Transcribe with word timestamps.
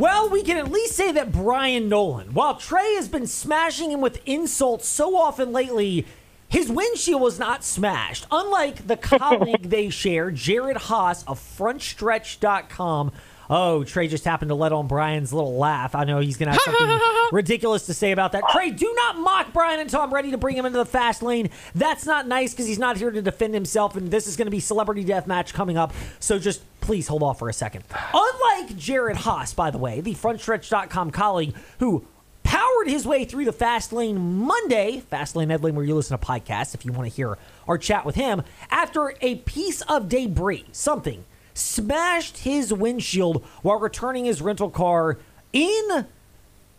Well, 0.00 0.30
we 0.30 0.42
can 0.42 0.56
at 0.56 0.72
least 0.72 0.94
say 0.96 1.12
that 1.12 1.30
Bryan 1.30 1.90
Nolen, 1.90 2.32
while 2.32 2.54
Trey 2.54 2.94
has 2.94 3.06
been 3.06 3.26
smashing 3.26 3.90
him 3.90 4.00
with 4.00 4.26
insults 4.26 4.88
so 4.88 5.14
often 5.14 5.52
lately, 5.52 6.06
his 6.48 6.72
windshield 6.72 7.20
was 7.20 7.38
not 7.38 7.62
smashed. 7.62 8.26
Unlike 8.30 8.86
the 8.86 8.96
colleague 8.96 9.68
they 9.68 9.90
share, 9.90 10.30
Jared 10.30 10.78
Haas 10.78 11.22
of 11.24 11.38
FrontStretch.com. 11.38 13.12
Oh, 13.50 13.84
Trey 13.84 14.08
just 14.08 14.24
happened 14.24 14.48
to 14.48 14.54
let 14.54 14.72
on 14.72 14.86
Bryan's 14.86 15.34
little 15.34 15.58
laugh. 15.58 15.94
I 15.94 16.04
know 16.04 16.20
he's 16.20 16.38
going 16.38 16.46
to 16.46 16.52
have 16.52 16.62
something 16.62 16.98
ridiculous 17.32 17.84
to 17.86 17.94
say 17.94 18.12
about 18.12 18.32
that. 18.32 18.44
Trey, 18.52 18.70
do 18.70 18.90
not 18.96 19.18
mock 19.18 19.52
Bryan 19.52 19.80
until 19.80 20.00
I'm 20.00 20.14
ready 20.14 20.30
to 20.30 20.38
bring 20.38 20.56
him 20.56 20.64
into 20.64 20.78
the 20.78 20.86
fast 20.86 21.22
lane. 21.22 21.50
That's 21.74 22.06
not 22.06 22.26
nice 22.26 22.52
because 22.52 22.66
he's 22.66 22.78
not 22.78 22.96
here 22.96 23.10
to 23.10 23.20
defend 23.20 23.52
himself, 23.52 23.96
and 23.96 24.10
this 24.10 24.26
is 24.26 24.38
going 24.38 24.46
to 24.46 24.50
be 24.50 24.60
celebrity 24.60 25.04
death 25.04 25.26
match 25.26 25.52
coming 25.52 25.76
up. 25.76 25.92
So 26.20 26.38
just 26.38 26.62
please 26.90 27.06
hold 27.06 27.22
off 27.22 27.38
for 27.38 27.48
a 27.48 27.52
second. 27.52 27.84
Unlike 28.12 28.76
Jared 28.76 29.16
Haas, 29.18 29.54
by 29.54 29.70
the 29.70 29.78
way, 29.78 30.00
the 30.00 30.12
FrontStretch.com 30.12 31.12
colleague 31.12 31.54
who 31.78 32.04
powered 32.42 32.88
his 32.88 33.06
way 33.06 33.24
through 33.24 33.44
the 33.44 33.52
fast 33.52 33.92
lane 33.92 34.18
Monday, 34.18 34.98
fast 34.98 35.36
lane 35.36 35.52
Ed 35.52 35.62
Lane, 35.62 35.76
where 35.76 35.84
you 35.84 35.94
listen 35.94 36.18
to 36.18 36.26
podcasts 36.26 36.74
if 36.74 36.84
you 36.84 36.90
want 36.90 37.08
to 37.08 37.14
hear 37.14 37.38
our 37.68 37.78
chat 37.78 38.04
with 38.04 38.16
him, 38.16 38.42
after 38.72 39.14
a 39.20 39.36
piece 39.36 39.82
of 39.82 40.08
debris, 40.08 40.64
something 40.72 41.24
smashed 41.54 42.38
his 42.38 42.72
windshield 42.72 43.44
while 43.62 43.78
returning 43.78 44.24
his 44.24 44.42
rental 44.42 44.68
car 44.68 45.16
in 45.52 46.06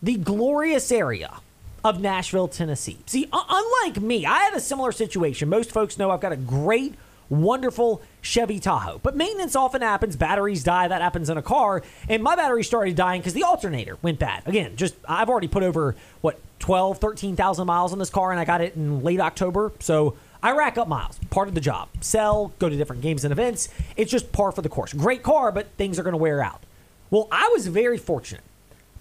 the 0.02 0.16
glorious 0.16 0.92
area 0.92 1.40
of 1.82 2.02
Nashville, 2.02 2.48
Tennessee. 2.48 2.98
See, 3.06 3.30
unlike 3.32 4.02
me, 4.02 4.26
I 4.26 4.40
had 4.40 4.52
a 4.52 4.60
similar 4.60 4.92
situation. 4.92 5.48
Most 5.48 5.70
folks 5.70 5.96
know 5.96 6.10
I've 6.10 6.20
got 6.20 6.32
a 6.32 6.36
great, 6.36 6.96
wonderful 7.32 8.02
Chevy 8.20 8.60
Tahoe, 8.60 9.00
but 9.02 9.16
maintenance 9.16 9.56
often 9.56 9.82
happens. 9.82 10.16
Batteries 10.16 10.62
die. 10.62 10.88
That 10.88 11.02
happens 11.02 11.30
in 11.30 11.38
a 11.38 11.42
car. 11.42 11.82
And 12.08 12.22
my 12.22 12.36
battery 12.36 12.62
started 12.62 12.94
dying 12.94 13.20
because 13.20 13.32
the 13.32 13.42
alternator 13.42 13.96
went 14.02 14.18
bad. 14.18 14.42
Again, 14.46 14.76
just 14.76 14.94
I've 15.08 15.28
already 15.28 15.48
put 15.48 15.62
over, 15.62 15.96
what, 16.20 16.38
12, 16.58 16.98
13,000 16.98 17.66
miles 17.66 17.92
on 17.92 17.98
this 17.98 18.10
car, 18.10 18.30
and 18.30 18.38
I 18.38 18.44
got 18.44 18.60
it 18.60 18.76
in 18.76 19.02
late 19.02 19.18
October. 19.18 19.72
So 19.80 20.16
I 20.42 20.52
rack 20.52 20.76
up 20.76 20.88
miles. 20.88 21.18
Part 21.30 21.48
of 21.48 21.54
the 21.54 21.60
job. 21.60 21.88
Sell, 22.00 22.52
go 22.58 22.68
to 22.68 22.76
different 22.76 23.02
games 23.02 23.24
and 23.24 23.32
events. 23.32 23.68
It's 23.96 24.10
just 24.10 24.30
par 24.32 24.52
for 24.52 24.62
the 24.62 24.68
course. 24.68 24.92
Great 24.92 25.22
car, 25.22 25.50
but 25.50 25.68
things 25.76 25.98
are 25.98 26.02
going 26.02 26.12
to 26.12 26.18
wear 26.18 26.42
out. 26.42 26.62
Well, 27.10 27.28
I 27.32 27.48
was 27.52 27.66
very 27.66 27.98
fortunate 27.98 28.44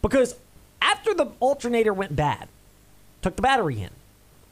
because 0.01 0.35
after 0.81 1.13
the 1.13 1.27
alternator 1.39 1.93
went 1.93 2.15
bad, 2.15 2.47
took 3.21 3.35
the 3.35 3.41
battery 3.41 3.81
in, 3.81 3.89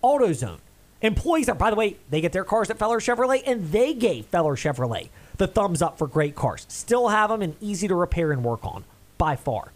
AutoZone. 0.04 0.60
Employees 1.02 1.48
are, 1.48 1.56
by 1.56 1.70
the 1.70 1.76
way, 1.76 1.98
they 2.10 2.22
get 2.22 2.34
their 2.34 2.44
cars 2.44 2.70
at 2.70 2.78
Feller 2.78 3.00
Chevrolet, 3.00 3.42
and 3.46 3.72
they 3.72 3.94
gave 3.94 4.26
Feller 4.26 4.56
Chevrolet 4.56 5.10
the 5.38 5.48
thumbs 5.48 5.82
up 5.82 5.98
for 5.98 6.06
great 6.06 6.36
cars. 6.36 6.66
Still 6.68 7.08
have 7.08 7.30
them 7.30 7.42
and 7.42 7.56
easy 7.62 7.88
to 7.88 7.96
repair 7.96 8.32
and 8.32 8.44
work 8.44 8.66
on 8.66 8.84
by 9.18 9.36
far. 9.36 9.72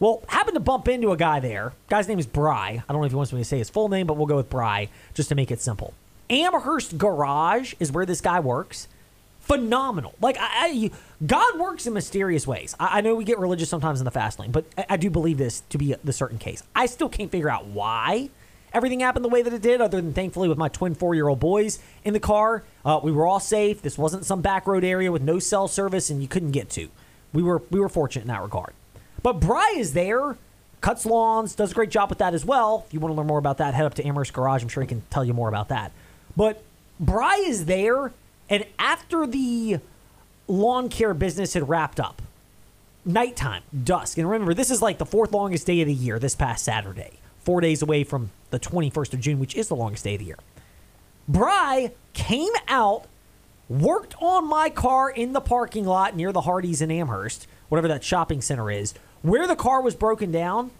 Well, 0.00 0.22
happened 0.28 0.54
to 0.54 0.60
bump 0.60 0.88
into 0.88 1.12
a 1.12 1.16
guy 1.16 1.40
there. 1.40 1.72
Guy's 1.88 2.08
name 2.08 2.18
is 2.18 2.26
Bry. 2.26 2.82
I 2.88 2.92
don't 2.92 3.00
know 3.00 3.06
if 3.06 3.12
he 3.12 3.16
wants 3.16 3.32
me 3.32 3.40
to 3.40 3.44
say 3.44 3.58
his 3.58 3.70
full 3.70 3.88
name, 3.88 4.06
but 4.06 4.16
we'll 4.16 4.26
go 4.26 4.36
with 4.36 4.50
Bry 4.50 4.88
just 5.14 5.28
to 5.30 5.34
make 5.34 5.50
it 5.50 5.60
simple. 5.60 5.94
Amherst 6.30 6.98
Garage 6.98 7.74
is 7.80 7.90
where 7.90 8.06
this 8.06 8.20
guy 8.20 8.38
works. 8.38 8.88
Phenomenal. 9.40 10.14
Like 10.20 10.36
I, 10.38 10.48
I 10.50 10.90
God 11.26 11.58
works 11.58 11.86
in 11.86 11.94
mysterious 11.94 12.46
ways. 12.46 12.76
I, 12.78 12.98
I 12.98 13.00
know 13.00 13.14
we 13.14 13.24
get 13.24 13.38
religious 13.38 13.68
sometimes 13.68 14.00
in 14.00 14.04
the 14.04 14.10
fast 14.10 14.38
lane, 14.38 14.50
but 14.50 14.66
I, 14.76 14.86
I 14.90 14.96
do 14.96 15.10
believe 15.10 15.38
this 15.38 15.62
to 15.70 15.78
be 15.78 15.94
the 16.04 16.12
certain 16.12 16.38
case. 16.38 16.62
I 16.76 16.86
still 16.86 17.08
can't 17.08 17.30
figure 17.30 17.48
out 17.48 17.66
why 17.66 18.30
everything 18.72 19.00
happened 19.00 19.24
the 19.24 19.28
way 19.28 19.42
that 19.42 19.52
it 19.52 19.62
did, 19.62 19.80
other 19.80 20.00
than 20.00 20.12
thankfully 20.12 20.48
with 20.48 20.58
my 20.58 20.68
twin 20.68 20.94
four 20.94 21.14
year 21.14 21.28
old 21.28 21.40
boys 21.40 21.78
in 22.04 22.12
the 22.12 22.20
car. 22.20 22.64
Uh, 22.84 23.00
we 23.02 23.12
were 23.12 23.26
all 23.26 23.40
safe. 23.40 23.82
This 23.82 23.98
wasn't 23.98 24.24
some 24.24 24.40
back 24.40 24.66
road 24.66 24.84
area 24.84 25.10
with 25.12 25.22
no 25.22 25.38
cell 25.38 25.68
service 25.68 26.10
and 26.10 26.22
you 26.22 26.28
couldn't 26.28 26.52
get 26.52 26.70
to. 26.70 26.88
We 27.32 27.42
were 27.42 27.62
we 27.70 27.80
were 27.80 27.88
fortunate 27.88 28.22
in 28.22 28.28
that 28.28 28.42
regard. 28.42 28.72
But 29.22 29.40
Bry 29.40 29.74
is 29.76 29.94
there, 29.94 30.36
cuts 30.80 31.04
lawns, 31.04 31.54
does 31.54 31.72
a 31.72 31.74
great 31.74 31.90
job 31.90 32.08
with 32.08 32.18
that 32.18 32.34
as 32.34 32.44
well. 32.44 32.84
If 32.86 32.94
you 32.94 33.00
want 33.00 33.12
to 33.12 33.16
learn 33.16 33.26
more 33.26 33.38
about 33.38 33.58
that, 33.58 33.74
head 33.74 33.84
up 33.84 33.94
to 33.94 34.06
Amherst 34.06 34.32
Garage. 34.32 34.62
I'm 34.62 34.68
sure 34.68 34.82
he 34.82 34.86
can 34.86 35.02
tell 35.10 35.24
you 35.24 35.34
more 35.34 35.48
about 35.48 35.68
that. 35.68 35.92
But 36.36 36.62
Bry 37.00 37.44
is 37.46 37.64
there, 37.66 38.12
and 38.48 38.64
after 38.78 39.26
the 39.26 39.80
lawn 40.46 40.88
care 40.88 41.14
business 41.14 41.54
had 41.54 41.68
wrapped 41.68 42.00
up, 42.00 42.22
nighttime, 43.04 43.62
dusk, 43.84 44.18
and 44.18 44.28
remember, 44.28 44.54
this 44.54 44.70
is 44.70 44.82
like 44.82 44.98
the 44.98 45.06
fourth 45.06 45.32
longest 45.32 45.66
day 45.66 45.80
of 45.80 45.86
the 45.86 45.94
year 45.94 46.18
this 46.18 46.34
past 46.34 46.64
Saturday, 46.64 47.18
four 47.48 47.62
days 47.62 47.80
away 47.80 48.04
from 48.04 48.28
the 48.50 48.60
21st 48.60 49.14
of 49.14 49.20
June, 49.20 49.38
which 49.38 49.54
is 49.54 49.68
the 49.68 49.74
longest 49.74 50.04
day 50.04 50.16
of 50.16 50.18
the 50.18 50.26
year. 50.26 50.38
Bry 51.26 51.92
came 52.12 52.52
out, 52.68 53.06
worked 53.70 54.14
on 54.20 54.46
my 54.46 54.68
car 54.68 55.08
in 55.08 55.32
the 55.32 55.40
parking 55.40 55.86
lot 55.86 56.14
near 56.14 56.30
the 56.30 56.42
Hardee's 56.42 56.82
in 56.82 56.90
Amherst, 56.90 57.46
whatever 57.70 57.88
that 57.88 58.04
shopping 58.04 58.42
center 58.42 58.70
is, 58.70 58.92
where 59.22 59.46
the 59.46 59.56
car 59.56 59.80
was 59.80 59.94
broken 59.94 60.30
down, 60.30 60.72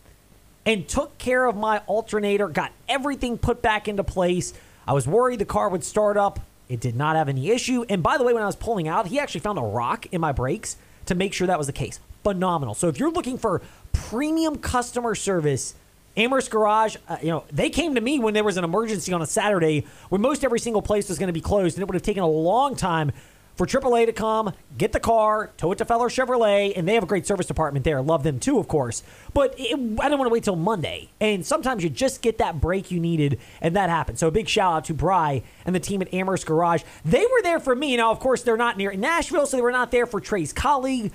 and 0.66 0.86
took 0.86 1.16
care 1.16 1.46
of 1.46 1.56
my 1.56 1.78
alternator, 1.86 2.48
got 2.48 2.72
everything 2.86 3.38
put 3.38 3.62
back 3.62 3.88
into 3.88 4.04
place. 4.04 4.52
I 4.86 4.92
was 4.92 5.08
worried 5.08 5.38
the 5.38 5.46
car 5.46 5.70
would 5.70 5.84
start 5.84 6.18
up. 6.18 6.38
It 6.68 6.80
did 6.80 6.96
not 6.96 7.16
have 7.16 7.30
any 7.30 7.48
issue. 7.48 7.86
And 7.88 8.02
by 8.02 8.18
the 8.18 8.24
way, 8.24 8.34
when 8.34 8.42
I 8.42 8.46
was 8.46 8.56
pulling 8.56 8.88
out, 8.88 9.06
he 9.06 9.18
actually 9.18 9.40
found 9.40 9.58
a 9.58 9.62
rock 9.62 10.04
in 10.12 10.20
my 10.20 10.32
brakes 10.32 10.76
to 11.06 11.14
make 11.14 11.32
sure 11.32 11.46
that 11.46 11.56
was 11.56 11.66
the 11.66 11.72
case. 11.72 11.98
Phenomenal. 12.24 12.74
So 12.74 12.88
if 12.88 13.00
you're 13.00 13.10
looking 13.10 13.38
for 13.38 13.62
premium 13.94 14.58
customer 14.58 15.14
service, 15.14 15.74
Amherst 16.18 16.50
Garage, 16.50 16.96
uh, 17.08 17.16
you 17.22 17.28
know, 17.28 17.44
they 17.52 17.70
came 17.70 17.94
to 17.94 18.00
me 18.00 18.18
when 18.18 18.34
there 18.34 18.42
was 18.42 18.56
an 18.56 18.64
emergency 18.64 19.12
on 19.12 19.22
a 19.22 19.26
Saturday 19.26 19.86
when 20.08 20.20
most 20.20 20.44
every 20.44 20.58
single 20.58 20.82
place 20.82 21.08
was 21.08 21.18
going 21.18 21.28
to 21.28 21.32
be 21.32 21.40
closed, 21.40 21.76
and 21.76 21.82
it 21.82 21.86
would 21.86 21.94
have 21.94 22.02
taken 22.02 22.24
a 22.24 22.28
long 22.28 22.74
time 22.74 23.12
for 23.54 23.66
AAA 23.66 24.06
to 24.06 24.12
come, 24.12 24.52
get 24.76 24.92
the 24.92 25.00
car, 25.00 25.50
tow 25.56 25.72
it 25.72 25.78
to 25.78 25.84
Feller 25.84 26.08
Chevrolet, 26.08 26.72
and 26.76 26.86
they 26.86 26.94
have 26.94 27.02
a 27.04 27.06
great 27.06 27.26
service 27.26 27.46
department 27.46 27.84
there. 27.84 28.02
Love 28.02 28.24
them 28.24 28.40
too, 28.40 28.58
of 28.58 28.66
course. 28.66 29.02
But 29.32 29.54
it, 29.58 29.74
I 29.74 29.76
didn't 29.76 30.18
want 30.18 30.24
to 30.24 30.32
wait 30.32 30.44
till 30.44 30.56
Monday. 30.56 31.10
And 31.20 31.46
sometimes 31.46 31.82
you 31.82 31.90
just 31.90 32.20
get 32.20 32.38
that 32.38 32.60
break 32.60 32.90
you 32.90 32.98
needed, 33.00 33.38
and 33.60 33.74
that 33.76 33.88
happened. 33.88 34.18
So 34.18 34.28
a 34.28 34.30
big 34.32 34.48
shout 34.48 34.72
out 34.72 34.84
to 34.86 34.94
Bry 34.94 35.42
and 35.64 35.74
the 35.74 35.80
team 35.80 36.02
at 36.02 36.12
Amherst 36.12 36.46
Garage. 36.46 36.82
They 37.04 37.24
were 37.26 37.42
there 37.42 37.60
for 37.60 37.74
me. 37.74 37.96
Now, 37.96 38.10
of 38.10 38.18
course, 38.18 38.42
they're 38.42 38.56
not 38.56 38.76
near 38.76 38.92
Nashville, 38.92 39.46
so 39.46 39.56
they 39.56 39.62
were 39.62 39.72
not 39.72 39.90
there 39.92 40.06
for 40.06 40.20
Trey's 40.20 40.52
colleague 40.52 41.12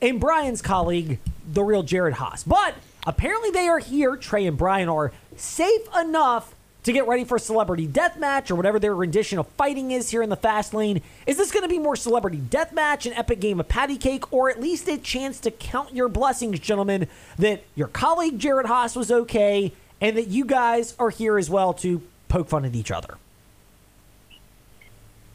and 0.00 0.20
Bryan's 0.20 0.62
colleague, 0.62 1.20
the 1.52 1.62
real 1.62 1.84
Jared 1.84 2.14
Haas. 2.14 2.42
But 2.42 2.74
apparently 3.06 3.50
they 3.50 3.68
are 3.68 3.78
here. 3.78 4.16
Trey 4.16 4.46
and 4.46 4.56
Bryan 4.56 4.88
are 4.88 5.12
safe 5.36 5.82
enough 5.98 6.54
to 6.84 6.92
get 6.92 7.06
ready 7.06 7.24
for 7.24 7.38
Celebrity 7.38 7.86
Deathmatch 7.86 8.50
or 8.50 8.56
whatever 8.56 8.78
their 8.78 8.94
rendition 8.94 9.38
of 9.38 9.46
fighting 9.48 9.92
is 9.92 10.10
here 10.10 10.22
in 10.22 10.30
the 10.30 10.36
fast 10.36 10.74
lane. 10.74 11.00
Is 11.26 11.36
this 11.36 11.52
going 11.52 11.62
to 11.62 11.68
be 11.68 11.78
more 11.78 11.94
Celebrity 11.94 12.38
Deathmatch, 12.38 13.06
an 13.06 13.12
epic 13.12 13.40
game 13.40 13.60
of 13.60 13.68
patty 13.68 13.96
cake, 13.96 14.32
or 14.32 14.50
at 14.50 14.60
least 14.60 14.88
a 14.88 14.98
chance 14.98 15.38
to 15.40 15.50
count 15.50 15.94
your 15.94 16.08
blessings, 16.08 16.58
gentlemen, 16.58 17.06
that 17.38 17.62
your 17.76 17.88
colleague 17.88 18.38
Jared 18.38 18.66
Haas 18.66 18.96
was 18.96 19.12
okay 19.12 19.72
and 20.00 20.16
that 20.16 20.28
you 20.28 20.44
guys 20.44 20.94
are 20.98 21.10
here 21.10 21.38
as 21.38 21.48
well 21.48 21.72
to 21.74 22.02
poke 22.28 22.48
fun 22.48 22.64
at 22.64 22.74
each 22.74 22.90
other? 22.90 23.16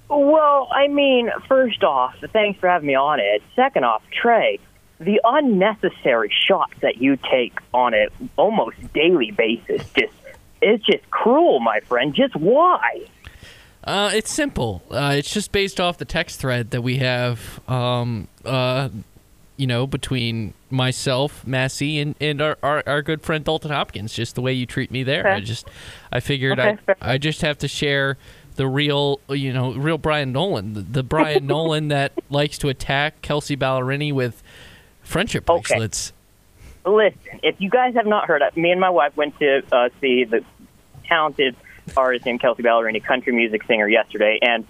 Well, 0.09 0.69
I 0.71 0.87
mean, 0.87 1.29
first 1.47 1.83
off, 1.83 2.15
thanks 2.31 2.59
for 2.59 2.67
having 2.69 2.87
me 2.87 2.95
on 2.95 3.19
it. 3.19 3.41
Second 3.55 3.83
off, 3.83 4.01
Trey, 4.11 4.59
the 4.99 5.21
unnecessary 5.23 6.33
shots 6.47 6.73
that 6.81 6.97
you 6.97 7.17
take 7.29 7.59
on 7.73 7.93
a 7.93 8.07
almost 8.35 8.77
daily 8.93 9.31
basis 9.31 9.87
just 9.91 10.13
it's 10.61 10.83
just 10.85 11.09
cruel, 11.11 11.59
my 11.59 11.79
friend. 11.81 12.13
Just 12.13 12.35
why? 12.35 13.05
Uh, 13.83 14.11
it's 14.13 14.31
simple. 14.31 14.83
Uh, 14.89 15.13
it's 15.15 15.31
just 15.31 15.51
based 15.51 15.79
off 15.79 15.97
the 15.97 16.05
text 16.05 16.39
thread 16.39 16.71
that 16.71 16.81
we 16.81 16.97
have, 16.97 17.61
um, 17.69 18.27
uh, 18.43 18.89
you 19.55 19.67
know, 19.67 19.87
between 19.87 20.53
myself, 20.69 21.45
Massey, 21.47 21.99
and, 21.99 22.15
and 22.19 22.41
our, 22.41 22.57
our, 22.61 22.83
our 22.85 23.01
good 23.01 23.21
friend 23.21 23.45
Dalton 23.45 23.71
Hopkins. 23.71 24.13
Just 24.13 24.35
the 24.35 24.41
way 24.41 24.51
you 24.51 24.65
treat 24.65 24.91
me 24.91 25.03
there. 25.03 25.21
Okay. 25.21 25.29
I 25.29 25.39
just, 25.39 25.69
I 26.11 26.19
figured 26.19 26.59
Okay, 26.59 26.77
I, 27.01 27.13
I 27.13 27.17
just 27.17 27.41
have 27.41 27.57
to 27.59 27.67
share 27.67 28.17
the 28.55 28.67
real, 28.67 29.21
you 29.29 29.53
know, 29.53 29.73
real 29.73 29.97
Bryan 29.97 30.31
Nolen, 30.31 30.73
the, 30.73 30.81
the 30.81 31.03
Bryan 31.03 31.47
Nolen 31.47 31.87
that 31.87 32.11
likes 32.29 32.57
to 32.57 32.69
attack 32.69 33.21
Kelsea 33.21 33.55
Ballerini 33.55 34.11
with 34.11 34.43
friendship 35.07 35.49
Okay. 35.49 35.61
bracelets. 35.75 36.13
Listen, 36.85 37.39
if 37.43 37.59
you 37.59 37.69
guys 37.69 37.95
have 37.95 38.05
not 38.05 38.27
heard, 38.27 38.41
me 38.55 38.71
and 38.71 38.79
my 38.79 38.89
wife 38.89 39.15
went 39.17 39.37
to 39.39 39.61
uh, 39.71 39.89
see 39.99 40.23
the 40.23 40.43
talented 41.05 41.55
artist 41.95 42.25
named 42.25 42.39
Kelsea 42.41 42.63
Ballerini, 42.63 43.03
country 43.03 43.33
music 43.33 43.63
singer, 43.65 43.87
yesterday, 43.89 44.39
and 44.41 44.65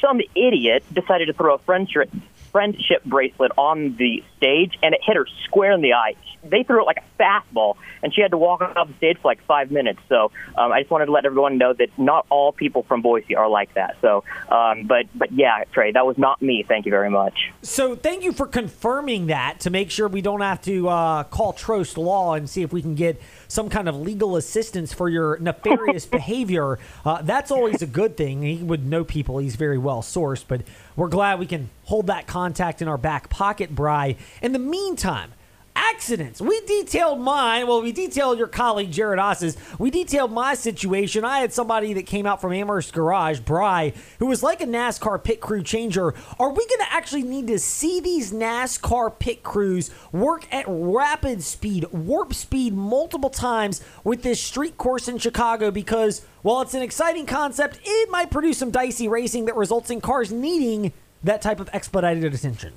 some 0.00 0.20
idiot 0.34 0.82
decided 0.92 1.26
to 1.26 1.32
throw 1.32 1.54
a 1.54 1.58
friendship 1.58 2.10
friendship 2.52 3.04
bracelet 3.04 3.52
on 3.56 3.96
the 3.96 4.22
stage, 4.36 4.78
and 4.82 4.94
it 4.94 5.00
hit 5.04 5.16
her 5.16 5.26
square 5.44 5.72
in 5.72 5.82
the 5.82 5.94
eye. 5.94 6.14
They 6.42 6.62
threw 6.62 6.80
it 6.82 6.86
like 6.86 6.98
a 6.98 7.22
fastball, 7.22 7.76
and 8.02 8.14
she 8.14 8.22
had 8.22 8.30
to 8.30 8.38
walk 8.38 8.62
off 8.62 8.88
the 8.88 8.94
stage 8.94 9.18
for 9.20 9.28
like 9.28 9.44
five 9.44 9.70
minutes. 9.70 10.00
So 10.08 10.32
um, 10.56 10.72
I 10.72 10.80
just 10.80 10.90
wanted 10.90 11.06
to 11.06 11.12
let 11.12 11.26
everyone 11.26 11.58
know 11.58 11.74
that 11.74 11.90
not 11.98 12.26
all 12.30 12.52
people 12.52 12.82
from 12.84 13.02
Boise 13.02 13.36
are 13.36 13.48
like 13.48 13.74
that. 13.74 13.96
So, 14.00 14.24
um, 14.48 14.86
but 14.86 15.06
but 15.14 15.32
yeah, 15.32 15.64
Trey, 15.72 15.92
that 15.92 16.06
was 16.06 16.16
not 16.16 16.40
me. 16.40 16.64
Thank 16.66 16.86
you 16.86 16.90
very 16.90 17.10
much. 17.10 17.52
So 17.62 17.94
thank 17.94 18.24
you 18.24 18.32
for 18.32 18.46
confirming 18.46 19.26
that 19.26 19.60
to 19.60 19.70
make 19.70 19.90
sure 19.90 20.08
we 20.08 20.22
don't 20.22 20.40
have 20.40 20.62
to 20.62 20.88
uh, 20.88 21.24
call 21.24 21.52
Trost 21.52 21.98
Law 21.98 22.34
and 22.34 22.48
see 22.48 22.62
if 22.62 22.72
we 22.72 22.80
can 22.80 22.94
get 22.94 23.20
some 23.50 23.68
kind 23.68 23.88
of 23.88 23.96
legal 23.96 24.36
assistance 24.36 24.92
for 24.92 25.08
your 25.08 25.36
nefarious 25.38 26.06
behavior. 26.18 26.78
Uh, 27.04 27.20
that's 27.22 27.50
always 27.50 27.82
a 27.82 27.86
good 27.86 28.16
thing. 28.16 28.42
He 28.42 28.62
would 28.62 28.86
know 28.86 29.02
people. 29.04 29.38
He's 29.38 29.56
very 29.56 29.76
well 29.76 30.02
sourced, 30.02 30.44
but 30.46 30.62
we're 30.94 31.08
glad 31.08 31.40
we 31.40 31.46
can 31.46 31.68
hold 31.84 32.06
that 32.06 32.28
contact 32.28 32.80
in 32.80 32.86
our 32.86 32.98
back 32.98 33.28
pocket, 33.28 33.74
Bry. 33.74 34.16
In 34.40 34.52
the 34.52 34.60
meantime, 34.60 35.32
accidents. 35.90 36.40
We 36.40 36.60
detailed 36.62 37.20
mine. 37.20 37.66
Well, 37.66 37.82
we 37.82 37.92
detailed 37.92 38.38
your 38.38 38.46
colleague 38.46 38.92
Jared 38.92 39.18
Haas's. 39.18 39.56
We 39.78 39.90
detailed 39.90 40.32
my 40.32 40.54
situation. 40.54 41.24
I 41.24 41.40
had 41.40 41.52
somebody 41.52 41.92
that 41.94 42.06
came 42.06 42.26
out 42.26 42.40
from 42.40 42.52
Amherst 42.52 42.92
Garage, 42.92 43.40
Bry, 43.40 43.92
who 44.18 44.26
was 44.26 44.42
like 44.42 44.60
a 44.60 44.66
NASCAR 44.66 45.22
pit 45.22 45.40
crew 45.40 45.62
changer. 45.62 46.14
Are 46.38 46.50
we 46.50 46.66
going 46.66 46.80
to 46.80 46.92
actually 46.92 47.22
need 47.22 47.48
to 47.48 47.58
see 47.58 48.00
these 48.00 48.32
NASCAR 48.32 49.18
pit 49.18 49.42
crews 49.42 49.90
work 50.12 50.46
at 50.52 50.64
rapid 50.68 51.42
speed, 51.42 51.86
warp 51.92 52.34
speed 52.34 52.74
multiple 52.74 53.30
times 53.30 53.82
with 54.04 54.22
this 54.22 54.40
street 54.40 54.76
course 54.78 55.08
in 55.08 55.18
Chicago? 55.18 55.70
Because 55.70 56.24
while 56.42 56.62
it's 56.62 56.74
an 56.74 56.82
exciting 56.82 57.26
concept, 57.26 57.80
it 57.84 58.10
might 58.10 58.30
produce 58.30 58.58
some 58.58 58.70
dicey 58.70 59.08
racing 59.08 59.46
that 59.46 59.56
results 59.56 59.90
in 59.90 60.00
cars 60.00 60.32
needing 60.32 60.92
that 61.24 61.42
type 61.42 61.60
of 61.60 61.68
expedited 61.72 62.32
attention. 62.32 62.72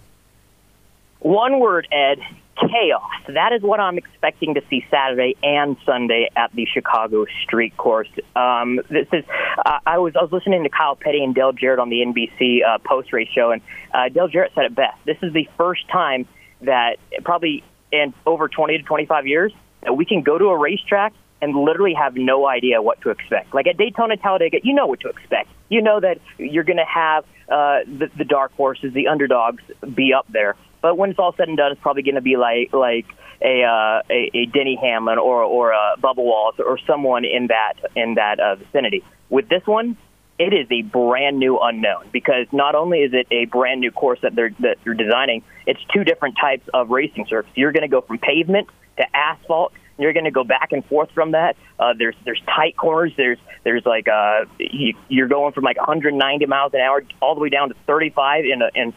One 1.20 1.60
word, 1.60 1.88
Ed 1.90 2.20
chaos. 2.56 3.10
That 3.28 3.54
is 3.54 3.62
what 3.62 3.80
I'm 3.80 3.98
expecting 3.98 4.54
to 4.56 4.62
see 4.70 4.86
Saturday 4.90 5.36
and 5.42 5.78
Sunday 5.86 6.30
at 6.36 6.54
the 6.54 6.66
Chicago 6.66 7.26
Street 7.44 7.76
Course. 7.78 8.10
Um, 8.36 8.80
this 8.90 9.08
is. 9.12 9.24
Uh, 9.66 9.80
I 9.86 9.98
was 9.98 10.16
I 10.16 10.22
was 10.22 10.32
listening 10.32 10.64
to 10.64 10.70
Kyle 10.70 10.96
Petty 10.96 11.24
and 11.24 11.34
Dale 11.34 11.52
Jarrett 11.52 11.80
on 11.80 11.90
the 11.90 12.02
NBC 12.02 12.60
uh, 12.64 12.78
post 12.80 13.14
race 13.14 13.30
show, 13.34 13.52
and 13.52 13.62
uh, 13.94 14.10
Dale 14.10 14.28
Jarrett 14.28 14.52
said 14.56 14.66
it 14.66 14.76
best. 14.76 14.98
This 15.06 15.18
is 15.22 15.34
the 15.34 15.48
first 15.58 15.88
time 15.90 16.28
that 16.62 16.98
probably 17.24 17.64
in 17.92 18.14
over 18.26 18.48
20 18.48 18.78
to 18.78 18.84
25 18.84 19.28
years 19.28 19.54
that 19.84 19.94
we 19.94 20.06
can 20.06 20.22
go 20.22 20.38
to 20.38 20.46
a 20.46 20.58
racetrack 20.58 21.14
and 21.42 21.56
literally 21.56 21.94
have 21.94 22.16
no 22.16 22.48
idea 22.48 22.82
what 22.82 23.02
to 23.02 23.10
expect. 23.10 23.54
Like 23.54 23.68
at 23.68 23.78
Daytona 23.78 24.16
Talladega, 24.18 24.60
you 24.64 24.74
know 24.74 24.88
what 24.88 25.02
to 25.02 25.10
expect. 25.10 25.50
You 25.70 25.82
know 25.82 26.00
that 26.00 26.20
you're 26.38 26.64
going 26.64 26.78
to 26.78 26.86
have 26.86 27.26
uh, 27.50 27.80
the, 27.86 28.10
the 28.18 28.24
dark 28.24 28.54
horses, 28.54 28.94
the 28.94 29.08
underdogs, 29.08 29.62
be 29.94 30.14
up 30.14 30.26
there. 30.30 30.56
But 30.84 30.98
when 30.98 31.10
it's 31.12 31.18
all 31.18 31.34
said 31.38 31.48
and 31.48 31.56
done, 31.56 31.72
it's 31.72 31.82
probably 31.82 32.04
going 32.04 32.16
to 32.16 32.22
be 32.22 32.36
like 32.36 32.74
like 32.74 33.06
a, 33.42 33.64
uh, 33.64 34.02
a 34.12 34.30
a 34.34 34.46
Denny 34.48 34.78
Hamlin 34.80 35.18
or 35.18 35.42
or 35.42 35.72
a 35.72 35.96
Bubba 35.98 36.18
Wallace 36.18 36.58
or 36.60 36.78
someone 36.86 37.24
in 37.24 37.48
that 37.48 37.76
in 37.96 38.16
that 38.16 38.42
uh, 38.42 38.56
vicinity. 38.56 39.02
With 39.30 39.48
this 39.48 39.66
one, 39.66 39.96
it 40.38 40.54
is 40.54 40.68
a 40.72 40.82
brand 40.82 41.40
new 41.40 41.58
unknown 41.58 42.10
because 42.12 42.48
not 42.52 42.76
only 42.76 43.00
is 43.00 43.14
it 43.14 43.28
a 43.32 43.46
brand 43.46 43.80
new 43.80 43.92
course 43.92 44.20
that 44.24 44.36
they're 44.36 44.54
that 44.60 44.78
they're 44.84 44.94
designing, 44.94 45.42
it's 45.66 45.80
two 45.94 46.04
different 46.04 46.36
types 46.40 46.68
of 46.74 46.90
racing 46.90 47.28
surface. 47.30 47.52
You're 47.56 47.72
going 47.72 47.84
to 47.84 47.88
go 47.88 48.02
from 48.02 48.18
pavement 48.18 48.68
to 48.98 49.06
asphalt. 49.16 49.72
You're 49.98 50.12
going 50.12 50.26
to 50.26 50.32
go 50.32 50.44
back 50.44 50.74
and 50.74 50.84
forth 50.86 51.12
from 51.12 51.32
that. 51.32 51.56
Uh, 51.80 51.94
there's 51.98 52.16
there's 52.26 52.42
tight 52.46 52.76
corners. 52.76 53.14
There's 53.16 53.40
there's 53.64 53.86
like 53.86 54.10
uh, 54.10 54.46
you, 54.60 54.96
you're 55.08 55.30
going 55.30 55.54
from 55.54 55.64
like 55.64 55.78
190 55.78 56.46
miles 56.46 56.74
an 56.74 56.82
hour 56.82 57.06
all 57.22 57.36
the 57.36 57.42
way 57.42 57.50
down 57.50 57.70
to 57.70 57.76
35 57.88 58.44
in 58.44 58.62
a, 58.62 58.70
in 58.76 58.94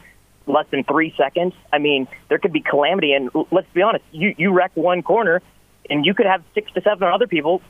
less 0.47 0.67
than 0.71 0.85
three 0.85 1.15
seconds. 1.17 1.55
I 1.73 1.79
mean, 1.79 2.09
there 2.29 2.39
could 2.39 2.53
be 2.53 2.61
calamity. 2.61 3.13
And 3.13 3.31
let's 3.51 3.69
be 3.73 3.83
honest, 3.83 4.05
you 4.13 4.35
you 4.37 4.53
wreck 4.53 4.73
one 4.75 5.03
corner, 5.03 5.43
and 5.91 6.05
you 6.05 6.15
could 6.15 6.27
have 6.27 6.43
six 6.55 6.71
to 6.73 6.81
seven 6.83 7.09
other 7.09 7.27
people 7.27 7.63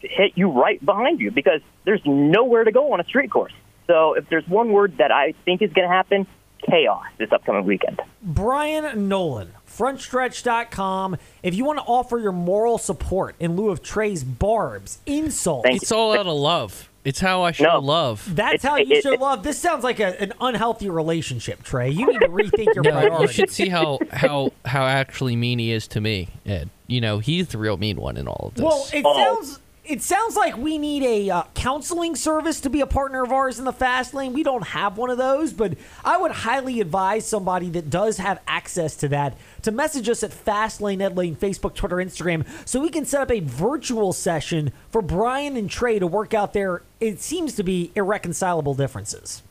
hit 0.00 0.32
you 0.34 0.50
right 0.50 0.84
behind 0.84 1.20
you 1.20 1.30
because 1.30 1.60
there's 1.84 2.02
nowhere 2.04 2.64
to 2.64 2.72
go 2.72 2.92
on 2.92 3.00
a 3.00 3.04
street 3.04 3.30
course. 3.30 3.52
So 3.86 4.14
if 4.14 4.28
there's 4.28 4.46
one 4.48 4.72
word 4.72 4.98
that 4.98 5.10
I 5.10 5.34
think 5.44 5.62
is 5.62 5.72
going 5.72 5.88
to 5.88 5.94
happen, 5.94 6.26
chaos 6.62 7.04
this 7.18 7.30
upcoming 7.32 7.64
weekend. 7.64 8.00
Bryan 8.22 9.08
Nolen, 9.08 9.52
frontstretch.com. 9.68 11.16
If 11.42 11.54
you 11.54 11.64
want 11.64 11.78
to 11.78 11.84
offer 11.84 12.18
your 12.18 12.32
moral 12.32 12.78
support 12.78 13.34
in 13.38 13.56
lieu 13.56 13.70
of 13.70 13.82
Trey's 13.82 14.24
barbs, 14.24 14.98
insults, 15.06 15.68
It's 15.70 15.92
all 15.92 16.12
out 16.16 16.26
of 16.26 16.36
love. 16.36 16.90
It's 17.04 17.20
how 17.20 17.42
I 17.42 17.52
show 17.52 17.64
No. 17.64 17.78
love. 17.80 18.34
that's 18.34 18.54
It's- 18.54 18.62
how 18.70 18.76
you 18.76 18.96
it- 18.96 19.02
show 19.02 19.12
it- 19.12 19.20
love. 19.20 19.42
This 19.42 19.58
sounds 19.58 19.84
like 19.84 20.00
a, 20.00 20.20
an 20.22 20.32
unhealthy 20.40 20.88
relationship, 20.88 21.62
Trey. 21.62 21.90
You 21.90 22.06
need 22.06 22.20
to 22.20 22.28
rethink 22.28 22.74
your 22.74 22.82
No, 22.82 23.20
you 23.20 23.28
should 23.28 23.50
see 23.50 23.68
how 23.68 23.98
how 24.10 24.52
how 24.64 24.84
actually 24.86 25.36
mean 25.36 25.58
he 25.58 25.70
is 25.70 25.86
to 25.88 26.00
me, 26.00 26.28
Ed. 26.46 26.70
You 26.86 27.00
know, 27.02 27.18
he's 27.18 27.48
the 27.48 27.58
real 27.58 27.76
mean 27.76 27.96
one 27.98 28.16
in 28.16 28.26
all 28.26 28.48
of 28.48 28.54
this. 28.54 28.64
Well, 28.64 28.86
it 28.92 29.02
Oh. 29.04 29.16
sounds 29.42 29.58
it 29.84 30.00
sounds 30.00 30.34
like 30.34 30.56
we 30.56 30.78
need 30.78 31.02
a 31.02 31.30
uh, 31.30 31.42
counseling 31.54 32.16
service 32.16 32.60
to 32.60 32.70
be 32.70 32.80
a 32.80 32.86
partner 32.86 33.22
of 33.22 33.32
ours 33.32 33.58
in 33.58 33.66
the 33.66 33.72
fast 33.72 34.14
lane. 34.14 34.32
We 34.32 34.42
don't 34.42 34.66
have 34.68 34.96
one 34.96 35.10
of 35.10 35.18
those, 35.18 35.52
but 35.52 35.76
I 36.02 36.16
would 36.16 36.30
highly 36.30 36.80
advise 36.80 37.26
somebody 37.26 37.68
that 37.70 37.90
does 37.90 38.16
have 38.16 38.40
access 38.48 38.96
to 38.96 39.08
that 39.08 39.36
to 39.62 39.70
message 39.70 40.08
us 40.08 40.22
at 40.22 40.30
Fastlane 40.30 41.02
Ed 41.02 41.16
Lane, 41.16 41.36
Facebook, 41.36 41.74
Twitter, 41.74 41.96
Instagram, 41.96 42.46
so 42.66 42.80
we 42.80 42.88
can 42.88 43.04
set 43.04 43.20
up 43.20 43.30
a 43.30 43.40
virtual 43.40 44.12
session 44.14 44.72
for 44.90 45.02
Bryan 45.02 45.56
and 45.56 45.68
Trey 45.68 45.98
to 45.98 46.06
work 46.06 46.32
out 46.32 46.54
their 46.54 46.82
it 47.00 47.20
seems 47.20 47.54
to 47.56 47.62
be 47.62 47.92
irreconcilable 47.94 48.74
differences. 48.74 49.42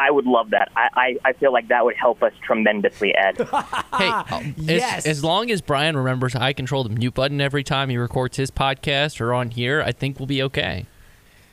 I 0.00 0.10
would 0.10 0.24
love 0.26 0.50
that. 0.50 0.72
I, 0.74 0.88
I, 0.94 1.16
I 1.28 1.32
feel 1.34 1.52
like 1.52 1.68
that 1.68 1.84
would 1.84 1.94
help 1.96 2.22
us 2.22 2.32
tremendously, 2.42 3.14
Ed. 3.14 3.36
hey, 3.38 3.44
oh, 3.52 4.42
as, 4.56 4.56
yes. 4.66 5.06
as 5.06 5.22
long 5.22 5.50
as 5.50 5.60
Bryan 5.60 5.94
remembers 5.96 6.34
I 6.34 6.54
control 6.54 6.82
the 6.84 6.88
mute 6.88 7.12
button 7.12 7.38
every 7.40 7.62
time 7.62 7.90
he 7.90 7.98
records 7.98 8.38
his 8.38 8.50
podcast 8.50 9.20
or 9.20 9.34
on 9.34 9.50
here, 9.50 9.82
I 9.82 9.92
think 9.92 10.18
we'll 10.18 10.26
be 10.26 10.42
okay. 10.44 10.86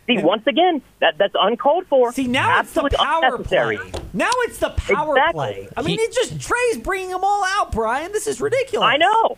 See, 0.08 0.20
once 0.20 0.44
again, 0.48 0.82
that 1.02 1.16
that's 1.18 1.34
uncalled 1.38 1.86
for. 1.88 2.14
See, 2.14 2.28
now 2.28 2.60
Absolutely 2.60 2.96
it's 2.96 2.98
the 2.98 3.04
power 3.06 3.26
unnecessary. 3.36 3.78
play. 3.78 3.92
Now 4.14 4.30
it's 4.44 4.58
the 4.60 4.70
power 4.70 5.18
Exactly. 5.18 5.34
play. 5.34 5.70
I 5.76 5.82
mean, 5.82 6.00
He- 6.00 6.06
it 6.06 6.14
just 6.14 6.40
Trey's 6.40 6.78
bringing 6.78 7.10
them 7.10 7.26
all 7.26 7.44
out, 7.44 7.74
Bryan. 7.74 8.14
This 8.14 8.26
is 8.28 8.40
ridiculous. 8.40 8.88
I 8.88 8.96
know. 8.96 9.38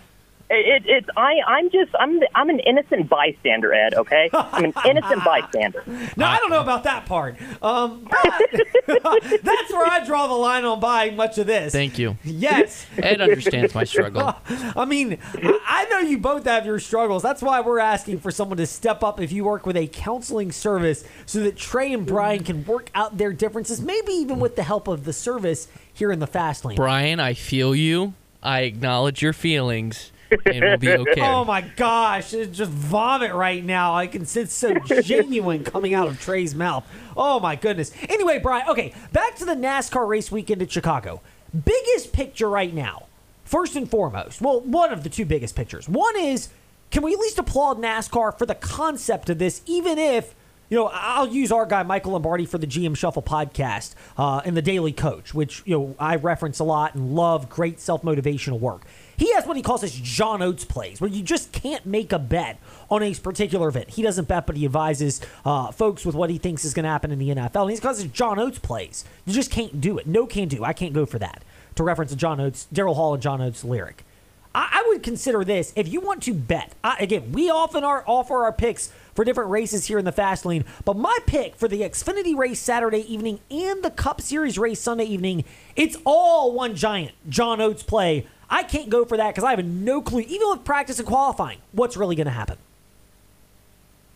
It, 0.52 0.84
it, 0.86 0.90
it's 0.90 1.08
I. 1.18 1.40
I'm 1.48 1.70
just. 1.72 1.92
I'm. 2.00 2.20
I'm 2.36 2.50
an 2.50 2.60
innocent 2.60 3.10
bystander, 3.10 3.74
Ed. 3.74 3.94
Okay. 3.96 4.30
I'm 4.34 4.66
an 4.66 4.74
innocent 4.86 5.24
bystander. 5.26 5.84
No, 6.16 6.26
I 6.26 6.38
don't 6.38 6.50
know 6.50 6.62
about 6.62 6.84
that 6.84 7.06
part. 7.06 7.38
Um, 7.62 8.08
but 8.10 8.42
that's 9.44 9.72
where 9.72 9.86
I 9.86 10.04
draw 10.06 10.28
the 10.28 10.34
line 10.34 10.66
on 10.66 10.80
buying 10.80 11.16
much 11.16 11.38
of 11.38 11.48
this. 11.48 11.72
Thank 11.74 12.00
you. 12.00 12.18
Yes. 12.24 12.86
Ed 12.98 13.22
understands 13.22 13.74
my 13.74 13.84
struggle. 13.84 14.36
I 14.76 14.86
mean, 14.86 15.18
I 15.34 15.80
I 15.80 15.86
know 15.86 16.00
you 16.00 16.18
both 16.18 16.44
have 16.44 16.66
your 16.66 16.78
struggles. 16.78 17.24
That's 17.24 17.42
why 17.42 17.62
we're 17.62 17.80
asking 17.80 18.20
for 18.20 18.32
someone 18.32 18.58
to 18.58 18.66
step 18.66 19.02
up 19.02 19.22
if 19.22 19.32
you 19.32 19.46
work 19.46 19.66
with 19.66 19.78
a 19.78 19.88
counseling 19.88 20.52
service 20.52 21.06
so 21.26 21.40
that 21.40 21.56
Trey 21.56 21.94
and 21.94 22.06
Bryan 22.06 22.44
can 22.44 22.66
work 22.66 22.92
out 22.94 23.18
their 23.18 23.32
differences, 23.32 23.80
maybe 23.80 24.12
even 24.12 24.42
with 24.42 24.58
the 24.58 24.64
help 24.64 24.90
of 24.90 25.06
the 25.06 25.14
service 25.14 25.70
here 25.94 26.12
in 26.12 26.20
the 26.20 26.28
fast 26.28 26.66
lane. 26.66 26.76
Bryan, 26.76 27.22
I 27.22 27.34
feel 27.34 27.74
you. 27.74 28.14
I 28.44 28.62
acknowledge 28.64 29.22
your 29.22 29.32
feelings, 29.32 30.12
and 30.46 30.62
we'll 30.62 30.78
be 30.78 30.90
okay. 30.98 31.22
Oh 31.22 31.46
my 31.46 31.62
gosh, 31.62 32.34
it's 32.34 32.58
just 32.58 32.72
vomit 32.72 33.34
right 33.34 33.64
now. 33.64 33.96
I 33.96 34.08
can 34.08 34.26
sense 34.26 34.54
so 34.54 34.74
genuine 35.04 35.64
coming 35.64 35.94
out 35.94 36.08
of 36.08 36.20
Trey's 36.20 36.56
mouth. 36.56 36.86
Oh 37.16 37.40
my 37.40 37.56
goodness. 37.56 37.92
Anyway, 38.08 38.40
Bryan, 38.40 38.70
okay, 38.70 38.94
back 39.12 39.36
to 39.38 39.46
the 39.46 39.56
NASCAR 39.56 40.08
race 40.08 40.32
weekend 40.32 40.62
at 40.62 40.72
Chicago. 40.72 41.22
Biggest 41.66 42.14
picture 42.14 42.50
right 42.50 42.74
now, 42.74 43.08
first 43.44 43.76
and 43.76 43.90
foremost, 43.90 44.42
well, 44.42 44.62
one 44.62 44.94
of 44.94 45.04
the 45.04 45.10
two 45.10 45.26
biggest 45.26 45.56
pictures. 45.56 45.90
One 45.90 46.18
is 46.18 46.50
can 46.92 47.04
we 47.04 47.14
at 47.14 47.20
least 47.20 47.38
applaud 47.38 47.78
NASCAR 47.80 48.38
for 48.38 48.46
the 48.46 48.56
concept 48.56 49.30
of 49.30 49.38
this, 49.38 49.62
even 49.66 49.98
if 49.98 50.34
you 50.70 50.78
know, 50.78 50.90
I'll 50.94 51.28
use 51.28 51.52
our 51.52 51.66
guy 51.66 51.84
Michael 51.84 52.12
Lombardi 52.14 52.46
for 52.46 52.58
the 52.58 52.68
GM 52.68 52.96
Shuffle 52.96 53.24
podcast 53.24 53.96
uh, 54.18 54.42
and 54.46 54.56
the 54.56 54.62
Daily 54.62 54.94
Coach, 54.94 55.34
which 55.34 55.64
you 55.66 55.78
know 55.78 55.96
I 56.00 56.16
reference 56.16 56.60
a 56.60 56.64
lot 56.64 56.96
and 56.96 57.16
love. 57.16 57.50
Great 57.50 57.80
self 57.80 58.04
motivational 58.04 58.60
work. 58.60 58.84
He 59.18 59.34
has 59.34 59.46
what 59.46 59.58
he 59.58 59.64
calls 59.64 59.82
his 59.82 59.94
John 59.94 60.42
Oates 60.42 60.64
plays, 60.64 61.02
where 61.02 61.10
you 61.10 61.22
just 61.22 61.52
can't 61.52 61.86
make 61.86 62.14
a 62.14 62.20
bet 62.20 62.58
on 62.90 63.04
a 63.04 63.14
particular 63.16 63.68
event. 63.68 63.90
He 63.90 64.02
doesn't 64.02 64.28
bet, 64.30 64.46
but 64.48 64.56
he 64.56 64.64
advises 64.64 65.20
uh, 65.44 65.72
folks 65.72 66.06
with 66.06 66.16
what 66.16 66.30
he 66.30 66.38
thinks 66.38 66.64
is 66.64 66.74
going 66.74 66.84
to 66.84 66.90
happen 66.90 67.12
in 67.12 67.20
the 67.20 67.30
NFL. 67.30 67.64
And 67.64 67.72
he 67.72 67.78
calls 67.80 68.02
his 68.02 68.12
John 68.12 68.40
Oates 68.40 68.60
plays. 68.60 69.04
You 69.26 69.34
just 69.34 69.52
can't 69.52 69.82
do 69.82 69.98
it. 69.98 70.08
No 70.08 70.26
can 70.26 70.48
do. 70.48 70.64
I 70.64 70.72
can't 70.72 70.94
go 70.94 71.06
for 71.06 71.20
that. 71.20 71.44
To 71.76 71.84
reference 71.84 72.14
a 72.14 72.16
John 72.16 72.40
Oates, 72.40 72.68
Daryl 72.74 72.96
Hall 72.96 73.14
and 73.14 73.22
John 73.22 73.42
Oates 73.42 73.66
lyric. 73.66 74.06
I, 74.54 74.82
I 74.84 74.86
would 74.88 75.04
consider 75.04 75.44
this 75.44 75.74
if 75.76 75.88
you 75.88 76.02
want 76.02 76.24
to 76.24 76.34
bet. 76.34 76.74
I, 76.84 76.98
again, 77.00 77.32
we 77.32 77.50
often 77.50 77.84
are 77.84 78.04
offer 78.08 78.44
our 78.44 78.54
picks 78.54 78.92
for 79.14 79.24
different 79.26 79.50
races 79.50 79.86
here 79.86 80.00
in 80.00 80.06
the 80.06 80.12
fast 80.12 80.46
lane, 80.46 80.66
but 80.86 80.96
my 80.96 81.18
pick 81.26 81.56
for 81.56 81.68
the 81.68 81.82
Xfinity 81.82 82.36
race 82.36 82.60
Saturday 82.60 83.12
evening 83.12 83.40
and 83.52 83.84
the 83.84 83.92
Cup 83.92 84.22
Series 84.22 84.58
race 84.58 84.80
Sunday 84.80 85.06
evening, 85.06 85.44
it's 85.76 85.98
all 86.06 86.54
one 86.54 86.76
giant 86.76 87.12
John 87.28 87.60
Oates 87.60 87.84
play. 87.84 88.26
I 88.50 88.64
can't 88.64 88.90
go 88.90 89.06
for 89.06 89.18
that 89.18 89.30
because 89.30 89.44
I 89.44 89.52
have 89.52 89.64
no 89.64 90.02
clue, 90.02 90.22
even 90.22 90.50
with 90.50 90.64
practice 90.64 91.00
and 91.00 91.08
qualifying, 91.08 91.60
what's 91.72 91.98
really 91.98 92.16
going 92.16 92.28
to 92.28 92.32
happen. 92.32 92.58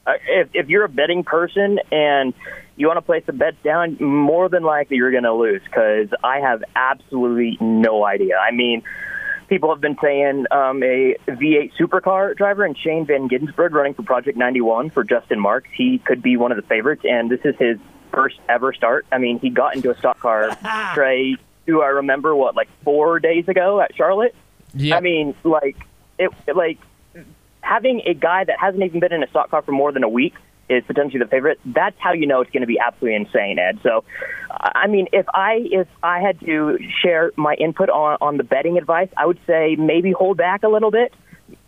Uh, 0.06 0.14
if, 0.28 0.50
if 0.54 0.70
you're 0.70 0.84
a 0.84 0.90
betting 0.90 1.24
person 1.24 1.80
and 1.92 2.34
you 2.76 2.88
want 2.88 2.98
to 2.98 3.02
place 3.02 3.24
the 3.26 3.34
bets 3.34 3.58
down, 3.64 3.98
more 4.00 4.50
than 4.50 4.64
likely 4.64 4.98
you're 4.98 5.12
going 5.12 5.24
to 5.24 5.34
lose 5.34 5.62
because 5.64 6.08
I 6.24 6.40
have 6.40 6.64
absolutely 6.76 7.58
no 7.62 8.04
idea. 8.04 8.38
I 8.38 8.52
mean, 8.52 8.84
people 9.54 9.70
have 9.70 9.82
been 9.82 9.96
saying 10.02 10.46
um, 10.50 10.82
a 10.82 11.16
V8 11.28 11.74
supercar 11.80 12.36
driver 12.36 12.66
and 12.66 12.76
Shane 12.76 13.06
Van 13.06 13.30
Gisbergen 13.30 13.74
running 13.74 13.94
for 13.94 14.02
Project 14.02 14.36
91 14.36 14.90
for 14.90 15.04
Justin 15.04 15.40
Marks. 15.40 15.70
He 15.78 16.00
could 16.00 16.24
be 16.24 16.38
one 16.38 16.52
of 16.52 16.56
the 16.56 16.64
favorites, 16.64 17.04
and 17.08 17.30
this 17.30 17.42
is 17.44 17.56
his 17.60 17.78
first 18.12 18.40
ever 18.50 18.74
start. 18.74 19.06
I 19.12 19.20
mean, 19.20 19.38
he 19.38 19.52
got 19.52 19.76
into 19.76 19.92
a 19.92 19.98
stock 20.00 20.20
car, 20.20 20.58
Trey, 20.96 21.38
do 21.68 21.84
I 21.84 21.90
remember, 21.90 22.36
what, 22.36 22.56
like 22.56 22.68
four 22.84 23.20
days 23.20 23.48
ago 23.48 23.80
at 23.80 23.96
Charlotte? 23.96 24.34
Yeah. 24.74 24.98
I 24.98 25.02
mean, 25.02 25.36
like 25.44 25.78
it, 26.18 26.32
like 26.56 26.80
having 27.62 28.02
a 28.08 28.16
guy 28.16 28.46
that 28.46 28.60
hasn't 28.60 28.84
even 28.84 29.02
been 29.02 29.14
in 29.14 29.22
a 29.22 29.30
stock 29.30 29.52
car 29.52 29.62
for 29.62 29.72
more 29.72 29.92
than 29.92 30.04
a 30.04 30.10
week 30.10 30.34
is 30.70 30.84
potentially 30.86 31.20
the 31.20 31.28
favorite, 31.28 31.60
that's 31.66 31.96
how 32.00 32.14
you 32.14 32.26
know 32.26 32.42
it's 32.42 32.52
going 32.52 32.62
to 32.62 32.68
be 32.68 32.80
absolutely 32.80 33.16
insane, 33.16 33.60
Ed. 33.60 33.80
So, 33.84 34.04
I 34.50 34.88
mean, 34.88 35.08
if 35.12 35.26
I 35.34 35.60
if 35.72 35.88
I 36.02 36.20
had 36.20 36.40
to 36.42 36.78
share 37.02 37.32
my 37.36 37.54
input 37.56 37.90
on 37.90 38.18
on 38.22 38.38
the 38.38 38.44
betting 38.44 38.78
advice, 38.78 39.10
I 39.18 39.26
would 39.26 39.40
say 39.46 39.76
maybe 39.76 40.12
hold 40.12 40.38
back 40.38 40.64
a 40.64 40.70
little 40.70 40.92
bit 40.92 41.14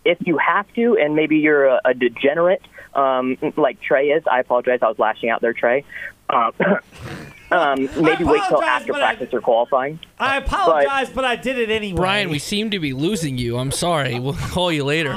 if 0.06 0.18
you 0.22 0.38
have 0.38 0.72
to, 0.76 0.98
and 0.98 1.16
maybe 1.16 1.38
you're 1.38 1.66
a, 1.66 1.82
a 1.86 1.94
degenerate 1.94 2.62
um, 2.96 3.38
like 3.58 3.82
Trey 3.82 4.08
is. 4.08 4.24
I 4.32 4.40
apologize, 4.40 4.80
I 4.82 4.88
was 4.88 5.00
lashing 5.00 5.30
out 5.30 5.42
there, 5.42 5.54
Trey. 5.54 5.84
Um, 6.30 6.52
um, 7.52 7.90
maybe 8.02 8.24
wait 8.24 8.42
till 8.48 8.62
after 8.62 8.94
but 8.94 9.04
I- 9.04 9.16
practice 9.16 9.34
or 9.34 9.42
qualifying. 9.42 10.00
I 10.20 10.38
apologize, 10.38 11.10
but, 11.10 11.26
I 11.26 11.36
did 11.36 11.58
it 11.58 11.70
anyway. 11.70 11.98
Bryan, 11.98 12.30
we 12.30 12.40
seem 12.40 12.72
to 12.72 12.80
be 12.80 12.94
losing 12.94 13.38
you. 13.38 13.58
I'm 13.58 13.72
sorry. 13.72 14.20
We'll 14.20 14.34
call 14.52 14.72
you 14.72 14.84
later. 14.84 15.12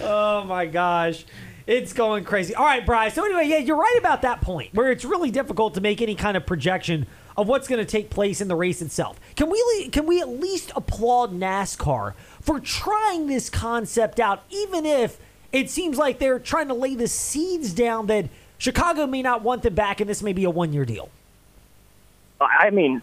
Oh 0.00 0.44
my 0.44 0.66
gosh. 0.66 1.24
It's 1.66 1.92
going 1.92 2.24
crazy. 2.24 2.54
All 2.54 2.64
right, 2.64 2.84
Bryce. 2.84 3.14
So 3.14 3.24
anyway, 3.24 3.46
yeah, 3.46 3.58
you're 3.58 3.76
right 3.76 3.96
about 3.98 4.22
that 4.22 4.40
point 4.40 4.74
where 4.74 4.90
it's 4.90 5.04
really 5.04 5.30
difficult 5.30 5.74
to 5.74 5.80
make 5.80 6.02
any 6.02 6.14
kind 6.14 6.36
of 6.36 6.44
projection 6.44 7.06
of 7.36 7.48
what's 7.48 7.68
going 7.68 7.78
to 7.78 7.90
take 7.90 8.10
place 8.10 8.40
in 8.40 8.48
the 8.48 8.56
race 8.56 8.82
itself. 8.82 9.18
Can 9.36 9.50
we 9.50 9.88
can 9.88 10.06
we 10.06 10.20
at 10.20 10.28
least 10.28 10.72
applaud 10.74 11.32
NASCAR 11.32 12.14
for 12.40 12.60
trying 12.60 13.26
this 13.26 13.48
concept 13.48 14.20
out 14.20 14.42
even 14.50 14.84
if 14.84 15.18
it 15.52 15.70
seems 15.70 15.98
like 15.98 16.18
they're 16.18 16.38
trying 16.38 16.68
to 16.68 16.74
lay 16.74 16.94
the 16.94 17.08
seeds 17.08 17.72
down 17.72 18.06
that 18.06 18.28
Chicago 18.58 19.06
may 19.06 19.22
not 19.22 19.42
want 19.42 19.62
them 19.62 19.74
back 19.74 20.00
and 20.00 20.08
this 20.08 20.22
may 20.22 20.32
be 20.32 20.44
a 20.44 20.50
one-year 20.50 20.84
deal. 20.84 21.10
I 22.40 22.70
mean, 22.70 23.02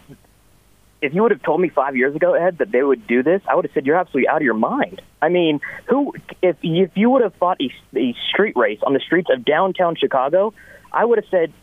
if 1.01 1.13
you 1.13 1.21
would 1.21 1.31
have 1.31 1.41
told 1.41 1.61
me 1.61 1.69
five 1.69 1.95
years 1.95 2.15
ago, 2.15 2.33
Ed, 2.33 2.57
that 2.57 2.71
they 2.71 2.83
would 2.83 3.07
do 3.07 3.23
this, 3.23 3.41
I 3.47 3.55
would 3.55 3.65
have 3.65 3.73
said 3.73 3.85
you're 3.85 3.97
absolutely 3.97 4.27
out 4.27 4.37
of 4.37 4.43
your 4.43 4.53
mind. 4.53 5.01
I 5.21 5.29
mean, 5.29 5.59
who 5.85 6.13
if 6.41 6.57
if 6.61 6.91
you 6.95 7.09
would 7.09 7.21
have 7.21 7.33
fought 7.35 7.59
a, 7.61 7.71
a 7.97 8.15
street 8.29 8.55
race 8.55 8.79
on 8.83 8.93
the 8.93 8.99
streets 8.99 9.29
of 9.31 9.45
downtown 9.45 9.95
Chicago, 9.95 10.53
I 10.91 11.05
would 11.05 11.17
have 11.17 11.29
said, 11.29 11.53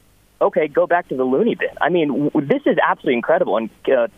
okay, 0.41 0.69
go 0.69 0.87
back 0.87 1.09
to 1.09 1.17
the 1.17 1.25
loony 1.25 1.55
bin. 1.55 1.69
I 1.81 1.89
mean, 1.91 2.31
w- 2.31 2.47
this 2.47 2.63
is 2.67 2.79
absolutely 2.83 3.15
incredible 3.15 3.57
and. 3.57 3.71
Uh, 3.87 4.09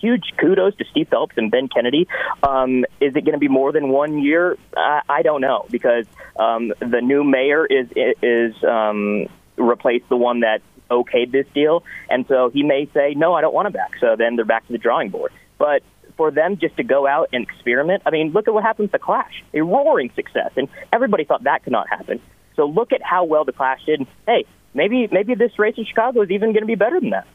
Huge 0.00 0.32
kudos 0.36 0.76
to 0.76 0.84
Steve 0.92 1.08
Phelps 1.08 1.36
and 1.36 1.50
Ben 1.50 1.66
Kennedy. 1.66 2.06
Um, 2.44 2.84
is 3.00 3.16
it 3.16 3.24
going 3.24 3.32
to 3.32 3.38
be 3.38 3.48
more 3.48 3.72
than 3.72 3.88
one 3.88 4.22
year? 4.22 4.56
I, 4.76 5.00
I 5.08 5.22
don't 5.22 5.40
know 5.40 5.66
because 5.72 6.04
um, 6.38 6.72
the 6.78 7.00
new 7.00 7.24
mayor 7.24 7.66
is 7.66 7.88
is 8.22 8.54
um, 8.62 9.26
replaced 9.56 10.08
the 10.08 10.16
one 10.16 10.40
that 10.40 10.62
okayed 10.90 11.32
this 11.32 11.46
deal, 11.54 11.84
and 12.08 12.26
so 12.28 12.50
he 12.50 12.62
may 12.62 12.88
say, 12.94 13.14
"No, 13.14 13.34
I 13.34 13.40
don't 13.40 13.54
want 13.54 13.66
him 13.66 13.72
back." 13.72 13.92
So 14.00 14.16
then 14.16 14.36
they're 14.36 14.44
back 14.44 14.66
to 14.66 14.72
the 14.72 14.78
drawing 14.78 15.10
board. 15.10 15.32
But 15.58 15.82
for 16.16 16.30
them 16.30 16.58
just 16.58 16.76
to 16.76 16.82
go 16.82 17.06
out 17.06 17.28
and 17.32 17.42
experiment, 17.42 18.02
I 18.04 18.10
mean, 18.10 18.32
look 18.32 18.48
at 18.48 18.54
what 18.54 18.64
happened 18.64 18.86
with 18.86 18.92
the 18.92 18.98
Clash, 18.98 19.42
a 19.54 19.62
roaring 19.62 20.10
success, 20.14 20.52
and 20.56 20.68
everybody 20.92 21.24
thought 21.24 21.44
that 21.44 21.64
could 21.64 21.72
not 21.72 21.88
happen. 21.88 22.20
So 22.56 22.66
look 22.66 22.92
at 22.92 23.02
how 23.02 23.24
well 23.24 23.44
the 23.44 23.52
Clash 23.52 23.84
did. 23.86 24.06
Hey, 24.26 24.44
maybe 24.74 25.08
maybe 25.10 25.34
this 25.34 25.58
race 25.58 25.74
in 25.76 25.84
Chicago 25.84 26.22
is 26.22 26.30
even 26.30 26.52
going 26.52 26.62
to 26.62 26.66
be 26.66 26.74
better 26.74 27.00
than 27.00 27.10
that. 27.10 27.26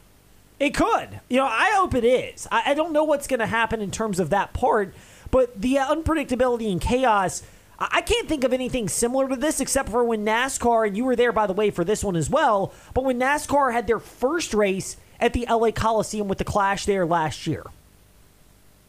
It 0.60 0.74
could. 0.74 1.20
You 1.28 1.38
know, 1.38 1.46
I 1.46 1.72
hope 1.74 1.94
it 1.94 2.04
is. 2.04 2.46
I, 2.52 2.70
I 2.70 2.74
don't 2.74 2.92
know 2.92 3.04
what's 3.04 3.26
going 3.26 3.40
to 3.40 3.46
happen 3.46 3.80
in 3.80 3.90
terms 3.90 4.20
of 4.20 4.30
that 4.30 4.52
part, 4.52 4.94
but 5.30 5.60
the 5.60 5.76
unpredictability 5.76 6.70
and 6.70 6.80
chaos. 6.80 7.42
I 7.78 8.02
can't 8.02 8.28
think 8.28 8.44
of 8.44 8.52
anything 8.52 8.88
similar 8.88 9.28
to 9.28 9.36
this 9.36 9.60
except 9.60 9.88
for 9.88 10.04
when 10.04 10.24
NASCAR, 10.24 10.86
and 10.86 10.96
you 10.96 11.04
were 11.04 11.16
there, 11.16 11.32
by 11.32 11.46
the 11.46 11.52
way, 11.52 11.70
for 11.70 11.84
this 11.84 12.04
one 12.04 12.16
as 12.16 12.30
well, 12.30 12.72
but 12.92 13.04
when 13.04 13.18
NASCAR 13.18 13.72
had 13.72 13.86
their 13.86 13.98
first 13.98 14.54
race 14.54 14.96
at 15.18 15.32
the 15.32 15.46
LA 15.48 15.70
Coliseum 15.70 16.28
with 16.28 16.38
the 16.38 16.44
Clash 16.44 16.86
there 16.86 17.04
last 17.06 17.46
year. 17.46 17.64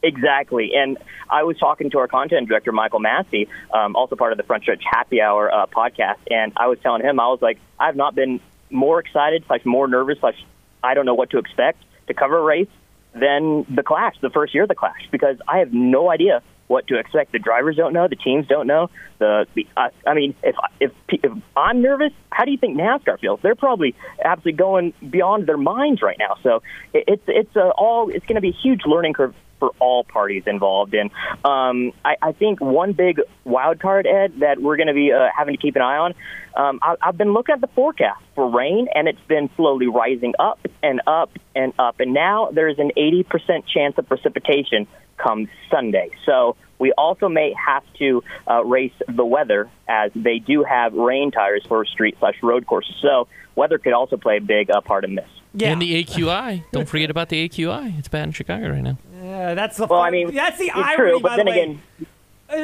Exactly. 0.04 0.72
And 0.76 1.00
I 1.30 1.44
was 1.44 1.58
talking 1.58 1.90
to 1.92 1.98
our 1.98 2.08
content 2.08 2.48
director, 2.48 2.72
Michael 2.72 3.00
Massey, 3.00 3.48
um, 3.74 3.96
also 3.96 4.16
part 4.16 4.32
of 4.32 4.38
the 4.38 4.44
Front 4.44 4.64
Stretch 4.64 4.84
Happy 4.84 5.20
Hour 5.20 5.52
uh, 5.52 5.66
podcast, 5.66 6.20
and 6.30 6.54
I 6.56 6.68
was 6.68 6.78
telling 6.80 7.02
him, 7.02 7.20
I 7.20 7.28
was 7.28 7.42
like, 7.42 7.58
I've 7.80 7.96
not 7.96 8.14
been 8.14 8.40
more 8.70 9.00
excited, 9.00 9.44
slash 9.48 9.66
more 9.66 9.88
nervous, 9.88 10.20
slash 10.20 10.36
I 10.84 10.94
don't 10.94 11.08
know 11.08 11.16
what 11.16 11.32
to 11.32 11.40
expect 11.40 11.84
to 12.08 12.14
cover 12.14 12.38
a 12.38 12.44
race 12.44 12.70
than 13.14 13.66
the 13.74 13.82
Clash, 13.82 14.16
the 14.22 14.30
first 14.30 14.54
year 14.54 14.64
of 14.64 14.70
the 14.70 14.76
Clash, 14.76 15.08
because 15.10 15.38
I 15.48 15.60
have 15.60 15.74
no 15.74 16.12
idea 16.12 16.44
what 16.68 16.88
to 16.88 16.98
expect. 16.98 17.32
The 17.32 17.40
drivers 17.40 17.76
don't 17.76 17.94
know, 17.94 18.08
the 18.08 18.16
teams 18.16 18.48
don't 18.48 18.68
know. 18.68 18.90
The, 19.20 19.46
the 19.54 19.68
uh, 19.78 19.90
I 20.06 20.14
mean, 20.14 20.36
if 20.44 20.56
if 20.80 20.92
if 21.10 21.32
I'm 21.56 21.82
nervous, 21.82 22.12
how 22.32 22.46
do 22.46 22.52
you 22.52 22.58
think 22.58 22.78
NASCAR 22.78 23.20
feels? 23.20 23.40
They're 23.42 23.56
probably 23.56 23.96
absolutely 24.24 24.54
going 24.54 24.94
beyond 25.10 25.48
their 25.48 25.58
minds 25.58 26.02
right 26.02 26.18
now. 26.18 26.38
So 26.44 26.64
it, 26.94 27.06
it's 27.08 27.24
it's 27.28 27.56
uh, 27.56 27.70
all 27.70 28.10
it's 28.10 28.26
going 28.26 28.36
to 28.36 28.42
be 28.42 28.50
a 28.50 28.60
huge 28.62 28.82
learning 28.86 29.14
curve 29.14 29.34
for 29.60 29.72
all 29.80 30.04
parties 30.04 30.44
involved. 30.48 30.94
And 30.94 31.12
um, 31.44 31.92
I, 32.04 32.16
I 32.22 32.32
think 32.34 32.60
one 32.62 32.94
big 32.94 33.22
wild 33.44 33.80
card, 33.80 34.06
Ed, 34.06 34.40
that 34.40 34.62
we're 34.62 34.78
going 34.78 34.88
to 34.88 34.94
be 34.94 35.12
uh, 35.12 35.28
having 35.36 35.56
to 35.56 35.62
keep 35.62 35.76
an 35.76 35.82
eye 35.82 35.98
on. 35.98 36.14
Um, 36.56 36.80
I, 36.82 36.96
I've 37.02 37.18
been 37.18 37.34
looking 37.34 37.54
at 37.54 37.62
the 37.62 37.68
forecast 37.68 38.22
for 38.34 38.50
rain, 38.50 38.88
and 38.94 39.08
it's 39.08 39.22
been 39.28 39.50
slowly 39.56 39.88
rising 39.88 40.34
up 40.40 40.60
and 40.84 41.02
up 41.08 41.32
and 41.56 41.74
up. 41.80 42.00
And 42.00 42.14
now 42.14 42.50
there's 42.52 42.80
an 42.80 42.92
80% 42.98 43.66
chance 43.68 43.98
of 43.98 44.08
precipitation 44.08 44.88
come 45.26 45.48
Sunday. 45.72 46.10
So 46.26 46.56
we 46.78 46.92
also 46.94 47.28
may 47.30 47.54
have 47.54 47.84
to 48.00 48.24
uh, 48.50 48.64
race 48.64 48.94
the 49.08 49.26
weather 49.26 49.70
as 49.88 50.12
they 50.16 50.40
do 50.40 50.64
have 50.64 50.94
rain 50.94 51.32
tires 51.32 51.64
for 51.68 51.84
street 51.86 52.16
slash 52.20 52.36
road 52.44 52.68
courses. 52.68 52.96
So 53.02 53.28
weather 53.56 53.78
could 53.78 53.94
also 53.94 54.18
play 54.18 54.38
a 54.38 54.42
big 54.42 54.70
uh, 54.70 54.82
part 54.82 55.04
in 55.04 55.16
this. 55.16 55.30
Yeah, 55.54 55.72
And 55.72 55.82
the 55.82 56.04
AQI. 56.04 56.64
Don't 56.74 56.88
forget 56.88 57.10
about 57.10 57.30
the 57.30 57.48
AQI. 57.48 57.98
It's 57.98 58.10
bad 58.10 58.24
in 58.26 58.32
Chicago 58.34 58.70
right 58.70 58.84
now. 58.84 58.98
Yeah, 59.24 59.54
that's 59.54 59.78
the 59.78 59.88
Well, 59.88 60.02
fun- 60.02 60.08
I 60.10 60.12
mean, 60.12 60.36
that's 60.36 60.58
the 60.60 60.66
it's 60.66 60.76
irony. 60.76 61.12
true, 61.12 61.20
by 61.22 61.30
but 61.30 61.36
then 61.38 61.46
the 61.46 61.52
way. 61.52 61.62
again, 61.62 61.82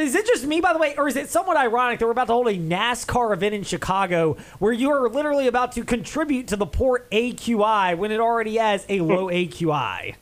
Is 0.04 0.14
it 0.14 0.28
just 0.28 0.46
me, 0.46 0.60
by 0.62 0.74
the 0.74 0.80
way, 0.80 0.94
or 0.98 1.08
is 1.08 1.16
it 1.16 1.30
somewhat 1.30 1.56
ironic 1.58 2.00
that 2.00 2.06
we're 2.06 2.12
about 2.12 2.28
to 2.28 2.34
hold 2.34 2.50
a 2.50 2.54
NASCAR 2.58 3.32
event 3.34 3.56
in 3.56 3.64
Chicago 3.64 4.36
where 4.60 4.74
you 4.74 4.92
are 4.92 5.10
literally 5.10 5.48
about 5.48 5.72
to 5.72 5.84
contribute 5.86 6.48
to 6.50 6.58
the 6.58 6.66
poor 6.68 7.06
AQI 7.14 7.98
when 7.98 8.12
it 8.12 8.20
already 8.20 8.58
has 8.58 8.86
a 8.90 9.00
low 9.00 9.28
AQI? 9.30 10.16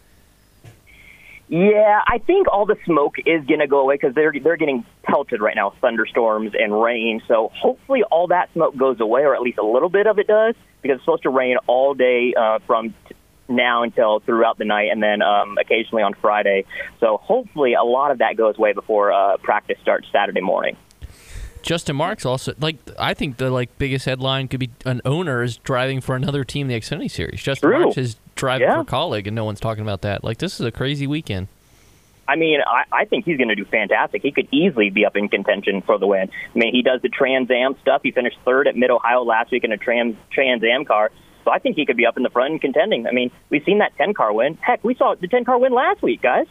Yeah, 1.49 2.01
I 2.05 2.19
think 2.19 2.47
all 2.47 2.67
the 2.67 2.77
smoke 2.85 3.15
is 3.25 3.43
going 3.47 3.59
to 3.59 3.67
go 3.67 3.79
away 3.79 3.95
because 3.95 4.13
they're 4.13 4.31
they're 4.31 4.55
getting 4.55 4.85
pelted 5.01 5.41
right 5.41 5.55
now, 5.55 5.71
with 5.71 5.79
thunderstorms 5.79 6.51
and 6.57 6.79
rain. 6.79 7.23
So 7.27 7.51
hopefully 7.55 8.03
all 8.03 8.27
that 8.27 8.53
smoke 8.53 8.77
goes 8.77 8.99
away, 8.99 9.21
or 9.21 9.33
at 9.33 9.41
least 9.41 9.57
a 9.57 9.65
little 9.65 9.89
bit 9.89 10.05
of 10.05 10.19
it 10.19 10.27
does, 10.27 10.53
because 10.83 10.97
it's 10.97 11.05
supposed 11.05 11.23
to 11.23 11.31
rain 11.31 11.57
all 11.65 11.95
day 11.95 12.35
uh, 12.39 12.59
from 12.67 12.93
t- 13.07 13.15
now 13.47 13.81
until 13.81 14.19
throughout 14.19 14.59
the 14.59 14.65
night, 14.65 14.89
and 14.91 15.01
then 15.01 15.23
um, 15.23 15.57
occasionally 15.59 16.03
on 16.03 16.13
Friday. 16.13 16.65
So 16.99 17.17
hopefully 17.17 17.73
a 17.73 17.83
lot 17.83 18.11
of 18.11 18.19
that 18.19 18.37
goes 18.37 18.55
away 18.59 18.73
before 18.73 19.11
uh, 19.11 19.37
practice 19.37 19.79
starts 19.81 20.07
Saturday 20.11 20.41
morning. 20.41 20.77
Justin 21.61 21.95
Marks 21.95 22.25
also 22.25 22.53
like 22.59 22.77
I 22.97 23.13
think 23.13 23.37
the 23.37 23.49
like 23.51 23.77
biggest 23.77 24.05
headline 24.05 24.47
could 24.47 24.59
be 24.59 24.69
an 24.85 25.01
owner 25.05 25.43
is 25.43 25.57
driving 25.57 26.01
for 26.01 26.15
another 26.15 26.43
team 26.43 26.69
in 26.69 26.75
the 26.75 26.79
Xfinity 26.79 27.11
series. 27.11 27.41
Justin 27.41 27.69
True. 27.69 27.79
Marks 27.81 27.97
is 27.97 28.15
driving 28.35 28.67
Yeah. 28.67 28.75
for 28.75 28.81
a 28.81 28.85
colleague 28.85 29.27
and 29.27 29.35
no 29.35 29.45
one's 29.45 29.59
talking 29.59 29.83
about 29.83 30.01
that. 30.01 30.23
Like 30.23 30.37
this 30.37 30.59
is 30.59 30.65
a 30.65 30.71
crazy 30.71 31.05
weekend. 31.07 31.47
I 32.27 32.35
mean, 32.35 32.59
I, 32.61 32.83
I 32.91 33.05
think 33.05 33.25
he's 33.25 33.37
going 33.37 33.49
to 33.49 33.55
do 33.55 33.65
fantastic. 33.65 34.21
He 34.21 34.31
could 34.31 34.47
easily 34.51 34.91
be 34.91 35.03
up 35.03 35.15
in 35.15 35.29
contention 35.29 35.81
for 35.81 35.97
the 35.97 36.05
win. 36.05 36.29
I 36.53 36.59
mean, 36.59 36.71
he 36.75 36.83
does 36.83 37.01
the 37.01 37.09
Trans 37.09 37.49
Am 37.49 37.75
stuff. 37.81 38.01
He 38.03 38.11
finished 38.11 38.37
third 38.45 38.67
at 38.67 38.75
Mid 38.75 38.91
Ohio 38.91 39.23
last 39.23 39.49
week 39.51 39.63
in 39.63 39.71
a 39.71 39.77
Trans 39.77 40.15
Trans 40.31 40.63
Am 40.63 40.85
car. 40.85 41.11
So 41.43 41.49
I 41.51 41.57
think 41.57 41.75
he 41.75 41.87
could 41.87 41.97
be 41.97 42.05
up 42.05 42.17
in 42.17 42.23
the 42.23 42.29
front 42.29 42.51
and 42.51 42.61
contending. 42.61 43.07
I 43.07 43.11
mean, 43.13 43.31
we've 43.49 43.63
seen 43.63 43.79
that 43.79 43.95
10 43.97 44.13
car 44.13 44.31
win. 44.31 44.59
Heck, 44.61 44.83
we 44.83 44.93
saw 44.93 45.15
the 45.15 45.27
10 45.27 45.43
car 45.45 45.57
win 45.57 45.73
last 45.73 46.03
week, 46.03 46.21
guys. 46.21 46.45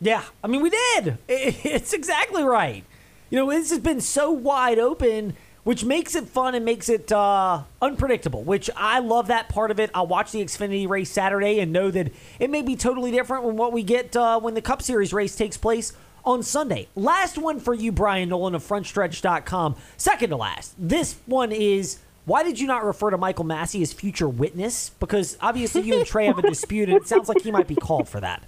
Yeah, 0.00 0.24
I 0.42 0.48
mean, 0.48 0.62
we 0.62 0.70
did. 0.70 1.18
It's 1.28 1.92
exactly 1.92 2.42
right. 2.42 2.84
You 3.30 3.38
know, 3.38 3.50
this 3.50 3.70
has 3.70 3.78
been 3.78 4.00
so 4.00 4.32
wide 4.32 4.80
open, 4.80 5.36
which 5.62 5.84
makes 5.84 6.16
it 6.16 6.28
fun 6.28 6.56
and 6.56 6.64
makes 6.64 6.88
it 6.88 7.12
uh, 7.12 7.62
unpredictable, 7.80 8.42
which 8.42 8.68
I 8.76 8.98
love 8.98 9.28
that 9.28 9.48
part 9.48 9.70
of 9.70 9.78
it. 9.78 9.88
I'll 9.94 10.08
watch 10.08 10.32
the 10.32 10.44
Xfinity 10.44 10.88
race 10.88 11.12
Saturday 11.12 11.60
and 11.60 11.72
know 11.72 11.92
that 11.92 12.12
it 12.40 12.50
may 12.50 12.62
be 12.62 12.74
totally 12.74 13.12
different 13.12 13.44
from 13.44 13.56
what 13.56 13.72
we 13.72 13.84
get 13.84 14.16
uh, 14.16 14.40
when 14.40 14.54
the 14.54 14.60
Cup 14.60 14.82
Series 14.82 15.12
race 15.12 15.36
takes 15.36 15.56
place 15.56 15.92
on 16.24 16.42
Sunday. 16.42 16.88
Last 16.96 17.38
one 17.38 17.60
for 17.60 17.72
you, 17.72 17.92
Bryan 17.92 18.30
Nolen 18.30 18.56
of 18.56 18.64
FrontStretch.com. 18.66 19.76
Second 19.96 20.30
to 20.30 20.36
last. 20.36 20.74
This 20.76 21.16
one 21.26 21.52
is. 21.52 21.98
Why 22.26 22.42
did 22.42 22.60
you 22.60 22.66
not 22.66 22.84
refer 22.84 23.10
to 23.10 23.16
Michael 23.16 23.46
Massey 23.46 23.80
as 23.80 23.92
future 23.92 24.28
witness? 24.28 24.90
Because 25.00 25.38
obviously 25.40 25.80
you 25.82 25.96
and 25.96 26.06
Trey 26.06 26.26
have 26.26 26.38
a 26.38 26.42
dispute, 26.48 26.88
and 26.88 26.96
it 26.98 27.08
sounds 27.08 27.28
like 27.28 27.42
he 27.42 27.50
might 27.50 27.66
be 27.66 27.74
called 27.74 28.08
for 28.08 28.20
that. 28.20 28.44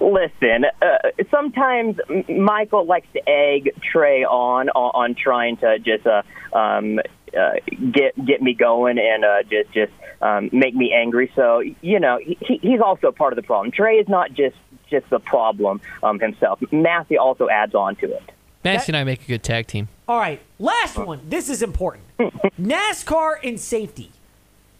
Listen, 0.00 0.66
uh, 0.82 1.10
sometimes 1.30 1.98
Michael 2.28 2.84
likes 2.86 3.06
to 3.14 3.28
egg 3.28 3.70
Trey 3.80 4.24
on 4.24 4.68
on, 4.70 4.90
on 4.94 5.14
trying 5.14 5.56
to 5.58 5.78
just 5.78 6.06
uh, 6.06 6.22
um, 6.56 6.98
uh, 7.36 7.52
get 7.92 8.12
get 8.24 8.42
me 8.42 8.54
going 8.54 8.98
and 8.98 9.24
uh, 9.24 9.42
just 9.42 9.72
just 9.72 9.92
um, 10.22 10.50
make 10.52 10.74
me 10.74 10.92
angry. 10.92 11.30
So 11.34 11.60
you 11.80 12.00
know 12.00 12.18
he, 12.18 12.58
he's 12.62 12.80
also 12.80 13.12
part 13.12 13.32
of 13.32 13.36
the 13.36 13.42
problem. 13.42 13.70
Trey 13.72 13.96
is 13.96 14.08
not 14.08 14.32
just 14.32 14.56
just 14.90 15.08
the 15.10 15.18
problem 15.18 15.80
um, 16.02 16.20
himself. 16.20 16.60
Matthew 16.72 17.18
also 17.18 17.48
adds 17.48 17.74
on 17.74 17.96
to 17.96 18.06
it. 18.06 18.22
Massey 18.64 18.90
and 18.90 18.96
I 18.96 19.04
make 19.04 19.22
a 19.22 19.26
good 19.26 19.42
tag 19.42 19.68
team. 19.68 19.88
All 20.08 20.18
right, 20.18 20.40
last 20.58 20.98
one. 20.98 21.20
This 21.28 21.48
is 21.48 21.62
important. 21.62 22.04
NASCAR 22.60 23.36
and 23.44 23.60
safety. 23.60 24.10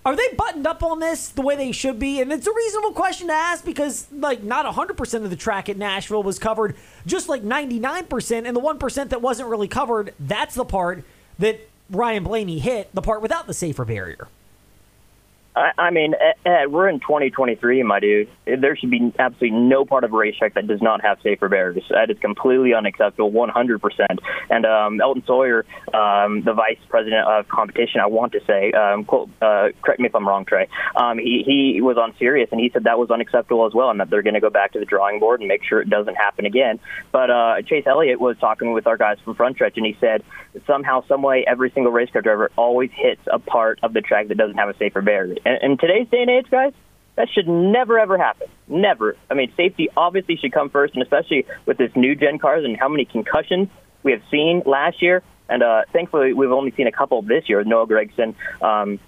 Are 0.06 0.14
they 0.14 0.28
buttoned 0.36 0.68
up 0.68 0.84
on 0.84 1.00
this 1.00 1.30
the 1.30 1.42
way 1.42 1.56
they 1.56 1.72
should 1.72 1.98
be? 1.98 2.20
And 2.20 2.32
it's 2.32 2.46
a 2.46 2.54
reasonable 2.54 2.92
question 2.92 3.26
to 3.26 3.32
ask 3.32 3.64
because, 3.64 4.06
like, 4.12 4.40
not 4.40 4.64
100% 4.64 5.24
of 5.24 5.30
the 5.30 5.36
track 5.36 5.68
at 5.68 5.76
Nashville 5.76 6.22
was 6.22 6.38
covered, 6.38 6.76
just 7.06 7.28
like 7.28 7.42
99%. 7.42 8.46
And 8.46 8.56
the 8.56 8.60
1% 8.60 9.08
that 9.08 9.20
wasn't 9.20 9.48
really 9.48 9.66
covered, 9.66 10.14
that's 10.20 10.54
the 10.54 10.64
part 10.64 11.02
that 11.40 11.68
Ryan 11.90 12.22
Blaney 12.22 12.60
hit, 12.60 12.94
the 12.94 13.02
part 13.02 13.20
without 13.20 13.48
the 13.48 13.54
safer 13.54 13.84
barrier. 13.84 14.28
I, 15.56 15.72
I 15.78 15.90
mean, 15.90 16.14
Ed, 16.44 16.70
we're 16.70 16.88
in 16.88 17.00
2023, 17.00 17.82
my 17.82 17.98
dude. 17.98 18.28
There 18.44 18.76
should 18.76 18.90
be 18.90 19.12
absolutely 19.18 19.58
no 19.58 19.86
part 19.86 20.04
of 20.04 20.12
a 20.12 20.16
racetrack 20.16 20.54
that 20.54 20.66
does 20.66 20.82
not 20.82 21.00
have 21.00 21.18
safer 21.22 21.48
barriers. 21.48 21.82
That 21.88 22.10
is 22.10 22.18
completely 22.18 22.74
unacceptable, 22.74 23.32
100%. 23.32 23.80
And 24.50 24.66
um, 24.66 25.00
Elton 25.00 25.24
Sawyer, 25.26 25.64
um, 25.94 26.42
the 26.42 26.52
vice 26.52 26.78
president 26.90 27.26
of 27.26 27.48
competition, 27.48 28.00
I 28.02 28.06
want 28.06 28.32
to 28.32 28.40
say, 28.46 28.70
um, 28.72 29.04
quote, 29.04 29.30
uh, 29.40 29.68
correct 29.80 29.98
me 29.98 30.06
if 30.06 30.14
I'm 30.14 30.28
wrong, 30.28 30.44
Trey. 30.44 30.68
Um, 30.94 31.18
he 31.18 31.42
he 31.46 31.80
was 31.80 31.96
on 31.96 32.14
Sirius, 32.18 32.50
and 32.52 32.60
he 32.60 32.70
said 32.70 32.84
that 32.84 32.98
was 32.98 33.10
unacceptable 33.10 33.66
as 33.66 33.72
well, 33.72 33.88
and 33.88 33.98
that 34.00 34.10
they're 34.10 34.22
going 34.22 34.34
to 34.34 34.40
go 34.40 34.50
back 34.50 34.72
to 34.72 34.78
the 34.78 34.84
drawing 34.84 35.20
board 35.20 35.40
and 35.40 35.48
make 35.48 35.64
sure 35.64 35.80
it 35.80 35.88
doesn't 35.88 36.16
happen 36.16 36.44
again. 36.44 36.78
But 37.12 37.30
uh, 37.30 37.62
Chase 37.62 37.84
Elliott 37.86 38.20
was 38.20 38.36
talking 38.38 38.72
with 38.72 38.86
our 38.86 38.98
guys 38.98 39.16
from 39.24 39.34
Front 39.34 39.56
Stretch, 39.56 39.78
and 39.78 39.86
he 39.86 39.96
said 40.00 40.22
somehow, 40.66 41.02
some 41.08 41.22
way, 41.22 41.44
every 41.46 41.70
single 41.70 41.92
race 41.92 42.10
car 42.10 42.22
driver 42.22 42.50
always 42.56 42.90
hits 42.92 43.22
a 43.32 43.38
part 43.38 43.78
of 43.82 43.94
the 43.94 44.00
track 44.02 44.28
that 44.28 44.36
doesn't 44.36 44.56
have 44.56 44.68
a 44.68 44.76
safer 44.76 45.00
barrier. 45.00 45.36
And 45.46 45.62
in 45.62 45.78
today's 45.78 46.08
day 46.08 46.22
and 46.22 46.30
age, 46.30 46.46
guys, 46.50 46.72
that 47.14 47.28
should 47.32 47.46
never 47.46 47.98
ever 48.00 48.18
happen. 48.18 48.48
Never. 48.66 49.16
I 49.30 49.34
mean, 49.34 49.52
safety 49.56 49.88
obviously 49.96 50.36
should 50.36 50.52
come 50.52 50.70
first, 50.70 50.94
and 50.94 51.02
especially 51.04 51.46
with 51.66 51.78
this 51.78 51.92
new 51.94 52.16
gen 52.16 52.38
cars 52.38 52.64
and 52.64 52.76
how 52.76 52.88
many 52.88 53.04
concussions 53.04 53.68
we 54.02 54.10
have 54.10 54.22
seen 54.28 54.62
last 54.66 55.00
year. 55.00 55.22
And 55.48 55.62
uh, 55.62 55.82
thankfully, 55.92 56.32
we've 56.32 56.50
only 56.50 56.72
seen 56.72 56.88
a 56.88 56.92
couple 56.92 57.22
this 57.22 57.48
year. 57.48 57.62
Noah 57.62 57.86
Gragson, 57.86 58.34
um, 58.60 58.98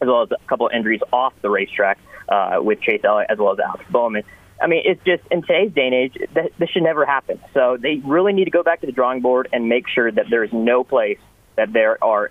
as 0.00 0.06
well 0.06 0.22
as 0.22 0.30
a 0.30 0.46
couple 0.46 0.66
of 0.66 0.72
injuries 0.72 1.00
off 1.12 1.32
the 1.42 1.50
racetrack 1.50 1.98
uh, 2.28 2.58
with 2.60 2.80
Chase 2.80 3.00
Elliott, 3.02 3.30
as 3.30 3.38
well 3.38 3.52
as 3.52 3.58
Alex 3.58 3.84
Bowman. 3.90 4.22
I 4.62 4.68
mean, 4.68 4.82
it's 4.84 5.02
just 5.04 5.24
in 5.32 5.42
today's 5.42 5.72
day 5.72 5.86
and 5.86 5.94
age, 5.94 6.16
that, 6.34 6.52
this 6.58 6.70
should 6.70 6.84
never 6.84 7.04
happen. 7.04 7.40
So 7.54 7.76
they 7.76 7.96
really 8.04 8.32
need 8.32 8.44
to 8.44 8.52
go 8.52 8.62
back 8.62 8.80
to 8.82 8.86
the 8.86 8.92
drawing 8.92 9.20
board 9.20 9.48
and 9.52 9.68
make 9.68 9.88
sure 9.88 10.12
that 10.12 10.26
there 10.30 10.44
is 10.44 10.52
no 10.52 10.84
place 10.84 11.18
that 11.56 11.72
there 11.72 12.02
are 12.02 12.30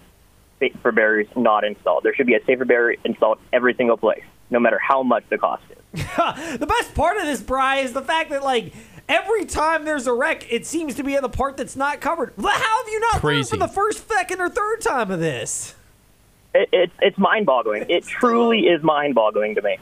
safer 0.61 0.91
barriers 0.91 1.27
not 1.35 1.63
installed. 1.63 2.03
There 2.03 2.13
should 2.13 2.27
be 2.27 2.35
a 2.35 2.45
safer 2.45 2.63
barrier 2.63 2.97
installed 3.03 3.39
every 3.51 3.73
single 3.73 3.97
place, 3.97 4.23
no 4.49 4.59
matter 4.59 4.79
how 4.79 5.03
much 5.03 5.23
the 5.29 5.37
cost 5.37 5.63
is. 5.69 6.03
the 6.59 6.67
best 6.67 6.93
part 6.95 7.17
of 7.17 7.23
this, 7.23 7.41
Bry, 7.41 7.77
is 7.77 7.93
the 7.93 8.01
fact 8.01 8.29
that 8.29 8.43
like 8.43 8.73
every 9.09 9.45
time 9.45 9.83
there's 9.83 10.07
a 10.07 10.13
wreck, 10.13 10.51
it 10.51 10.65
seems 10.65 10.95
to 10.95 11.03
be 11.03 11.15
in 11.15 11.21
the 11.21 11.29
part 11.29 11.57
that's 11.57 11.75
not 11.75 11.99
covered. 11.99 12.33
How 12.39 12.49
have 12.49 12.87
you 12.87 12.99
not 12.99 13.23
learned 13.23 13.47
for 13.47 13.57
the 13.57 13.67
first, 13.67 14.07
second, 14.07 14.39
or 14.39 14.49
third 14.49 14.81
time 14.81 15.11
of 15.11 15.19
this? 15.19 15.75
It, 16.53 16.69
it, 16.71 16.91
it's 17.01 17.17
mind-boggling. 17.17 17.85
It 17.89 18.05
truly 18.05 18.67
is 18.67 18.83
mind-boggling 18.83 19.55
to 19.55 19.61
me. 19.61 19.77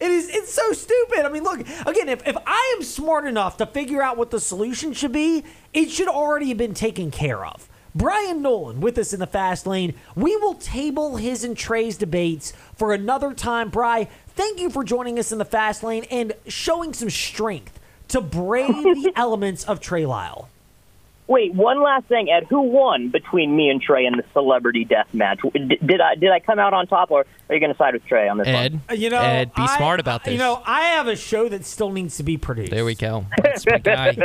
It 0.00 0.10
is. 0.10 0.30
It's 0.30 0.52
so 0.52 0.72
stupid. 0.72 1.26
I 1.26 1.28
mean, 1.28 1.42
look 1.42 1.60
again. 1.60 2.08
If, 2.08 2.26
if 2.26 2.36
I 2.46 2.74
am 2.76 2.82
smart 2.82 3.26
enough 3.26 3.58
to 3.58 3.66
figure 3.66 4.02
out 4.02 4.16
what 4.16 4.30
the 4.30 4.40
solution 4.40 4.94
should 4.94 5.12
be, 5.12 5.44
it 5.74 5.90
should 5.90 6.08
already 6.08 6.48
have 6.48 6.56
been 6.56 6.72
taken 6.72 7.10
care 7.10 7.44
of. 7.44 7.68
Bryan 7.94 8.40
Nolen 8.40 8.80
with 8.80 8.98
us 8.98 9.12
in 9.12 9.20
the 9.20 9.26
fast 9.26 9.66
lane. 9.66 9.94
We 10.14 10.36
will 10.36 10.54
table 10.54 11.16
his 11.16 11.42
and 11.42 11.56
Trey's 11.56 11.96
debates 11.96 12.52
for 12.76 12.92
another 12.92 13.32
time. 13.32 13.68
Bry, 13.68 14.08
thank 14.28 14.60
you 14.60 14.70
for 14.70 14.84
joining 14.84 15.18
us 15.18 15.32
in 15.32 15.38
the 15.38 15.44
fast 15.44 15.82
lane 15.82 16.04
and 16.10 16.34
showing 16.46 16.94
some 16.94 17.10
strength 17.10 17.80
to 18.08 18.20
brave 18.20 18.68
the 18.68 19.12
elements 19.16 19.64
of 19.64 19.80
Trey 19.80 20.06
Lyle. 20.06 20.48
Wait, 21.30 21.54
one 21.54 21.80
last 21.80 22.06
thing, 22.06 22.28
Ed. 22.28 22.48
Who 22.50 22.62
won 22.62 23.08
between 23.08 23.54
me 23.54 23.68
and 23.68 23.80
Trey 23.80 24.04
in 24.04 24.16
the 24.16 24.24
celebrity 24.32 24.84
death 24.84 25.06
match? 25.12 25.38
Did, 25.52 25.78
did 25.86 26.00
I 26.00 26.16
did 26.16 26.32
I 26.32 26.40
come 26.40 26.58
out 26.58 26.74
on 26.74 26.88
top, 26.88 27.12
or 27.12 27.20
are 27.48 27.54
you 27.54 27.60
going 27.60 27.70
to 27.70 27.78
side 27.78 27.94
with 27.94 28.04
Trey 28.04 28.28
on 28.28 28.36
this 28.36 28.48
Ed, 28.48 28.80
one? 28.88 28.98
You 28.98 29.10
know, 29.10 29.20
Ed, 29.20 29.54
be 29.54 29.62
I, 29.62 29.76
smart 29.76 30.00
about 30.00 30.24
this. 30.24 30.32
You 30.32 30.38
know, 30.38 30.60
I 30.66 30.80
have 30.88 31.06
a 31.06 31.14
show 31.14 31.48
that 31.48 31.64
still 31.64 31.92
needs 31.92 32.16
to 32.16 32.24
be 32.24 32.36
produced. 32.36 32.72
There 32.72 32.84
we 32.84 32.96
go. 32.96 33.26
That's 33.44 33.64
my 33.64 33.78
guy. 33.78 34.16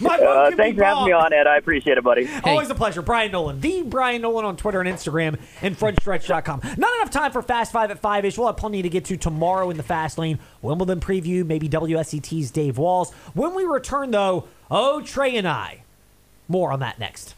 my 0.00 0.16
uh, 0.16 0.50
thanks 0.52 0.78
for 0.78 0.84
having 0.84 1.06
me 1.06 1.12
on, 1.12 1.32
Ed. 1.32 1.48
I 1.48 1.56
appreciate 1.56 1.98
it, 1.98 2.04
buddy. 2.04 2.26
Hey. 2.26 2.52
Always 2.52 2.70
a 2.70 2.76
pleasure. 2.76 3.02
Bryan 3.02 3.32
Nolen, 3.32 3.60
the 3.60 3.82
Bryan 3.82 4.22
Nolen 4.22 4.44
on 4.44 4.56
Twitter 4.56 4.80
and 4.80 4.88
Instagram, 4.88 5.40
and 5.60 5.76
FrontStretch.com. 5.76 6.60
Not 6.78 6.96
enough 6.98 7.10
time 7.10 7.32
for 7.32 7.42
Fast 7.42 7.72
Five 7.72 7.90
at 7.90 7.98
Five 7.98 8.24
ish. 8.24 8.38
We'll 8.38 8.46
have 8.46 8.58
plenty 8.58 8.80
to 8.82 8.88
get 8.88 9.06
to 9.06 9.16
tomorrow 9.16 9.70
in 9.70 9.76
the 9.76 9.82
Fast 9.82 10.18
Lane. 10.18 10.38
Wimbledon 10.62 11.00
preview, 11.00 11.44
maybe 11.44 11.68
WSET's 11.68 12.52
Dave 12.52 12.78
Walls. 12.78 13.12
When 13.34 13.56
we 13.56 13.64
return, 13.64 14.12
though, 14.12 14.46
oh 14.74 15.00
Trey 15.00 15.36
and 15.36 15.48
I. 15.48 15.84
More 16.48 16.72
on 16.72 16.80
that 16.80 16.98
next. 16.98 17.34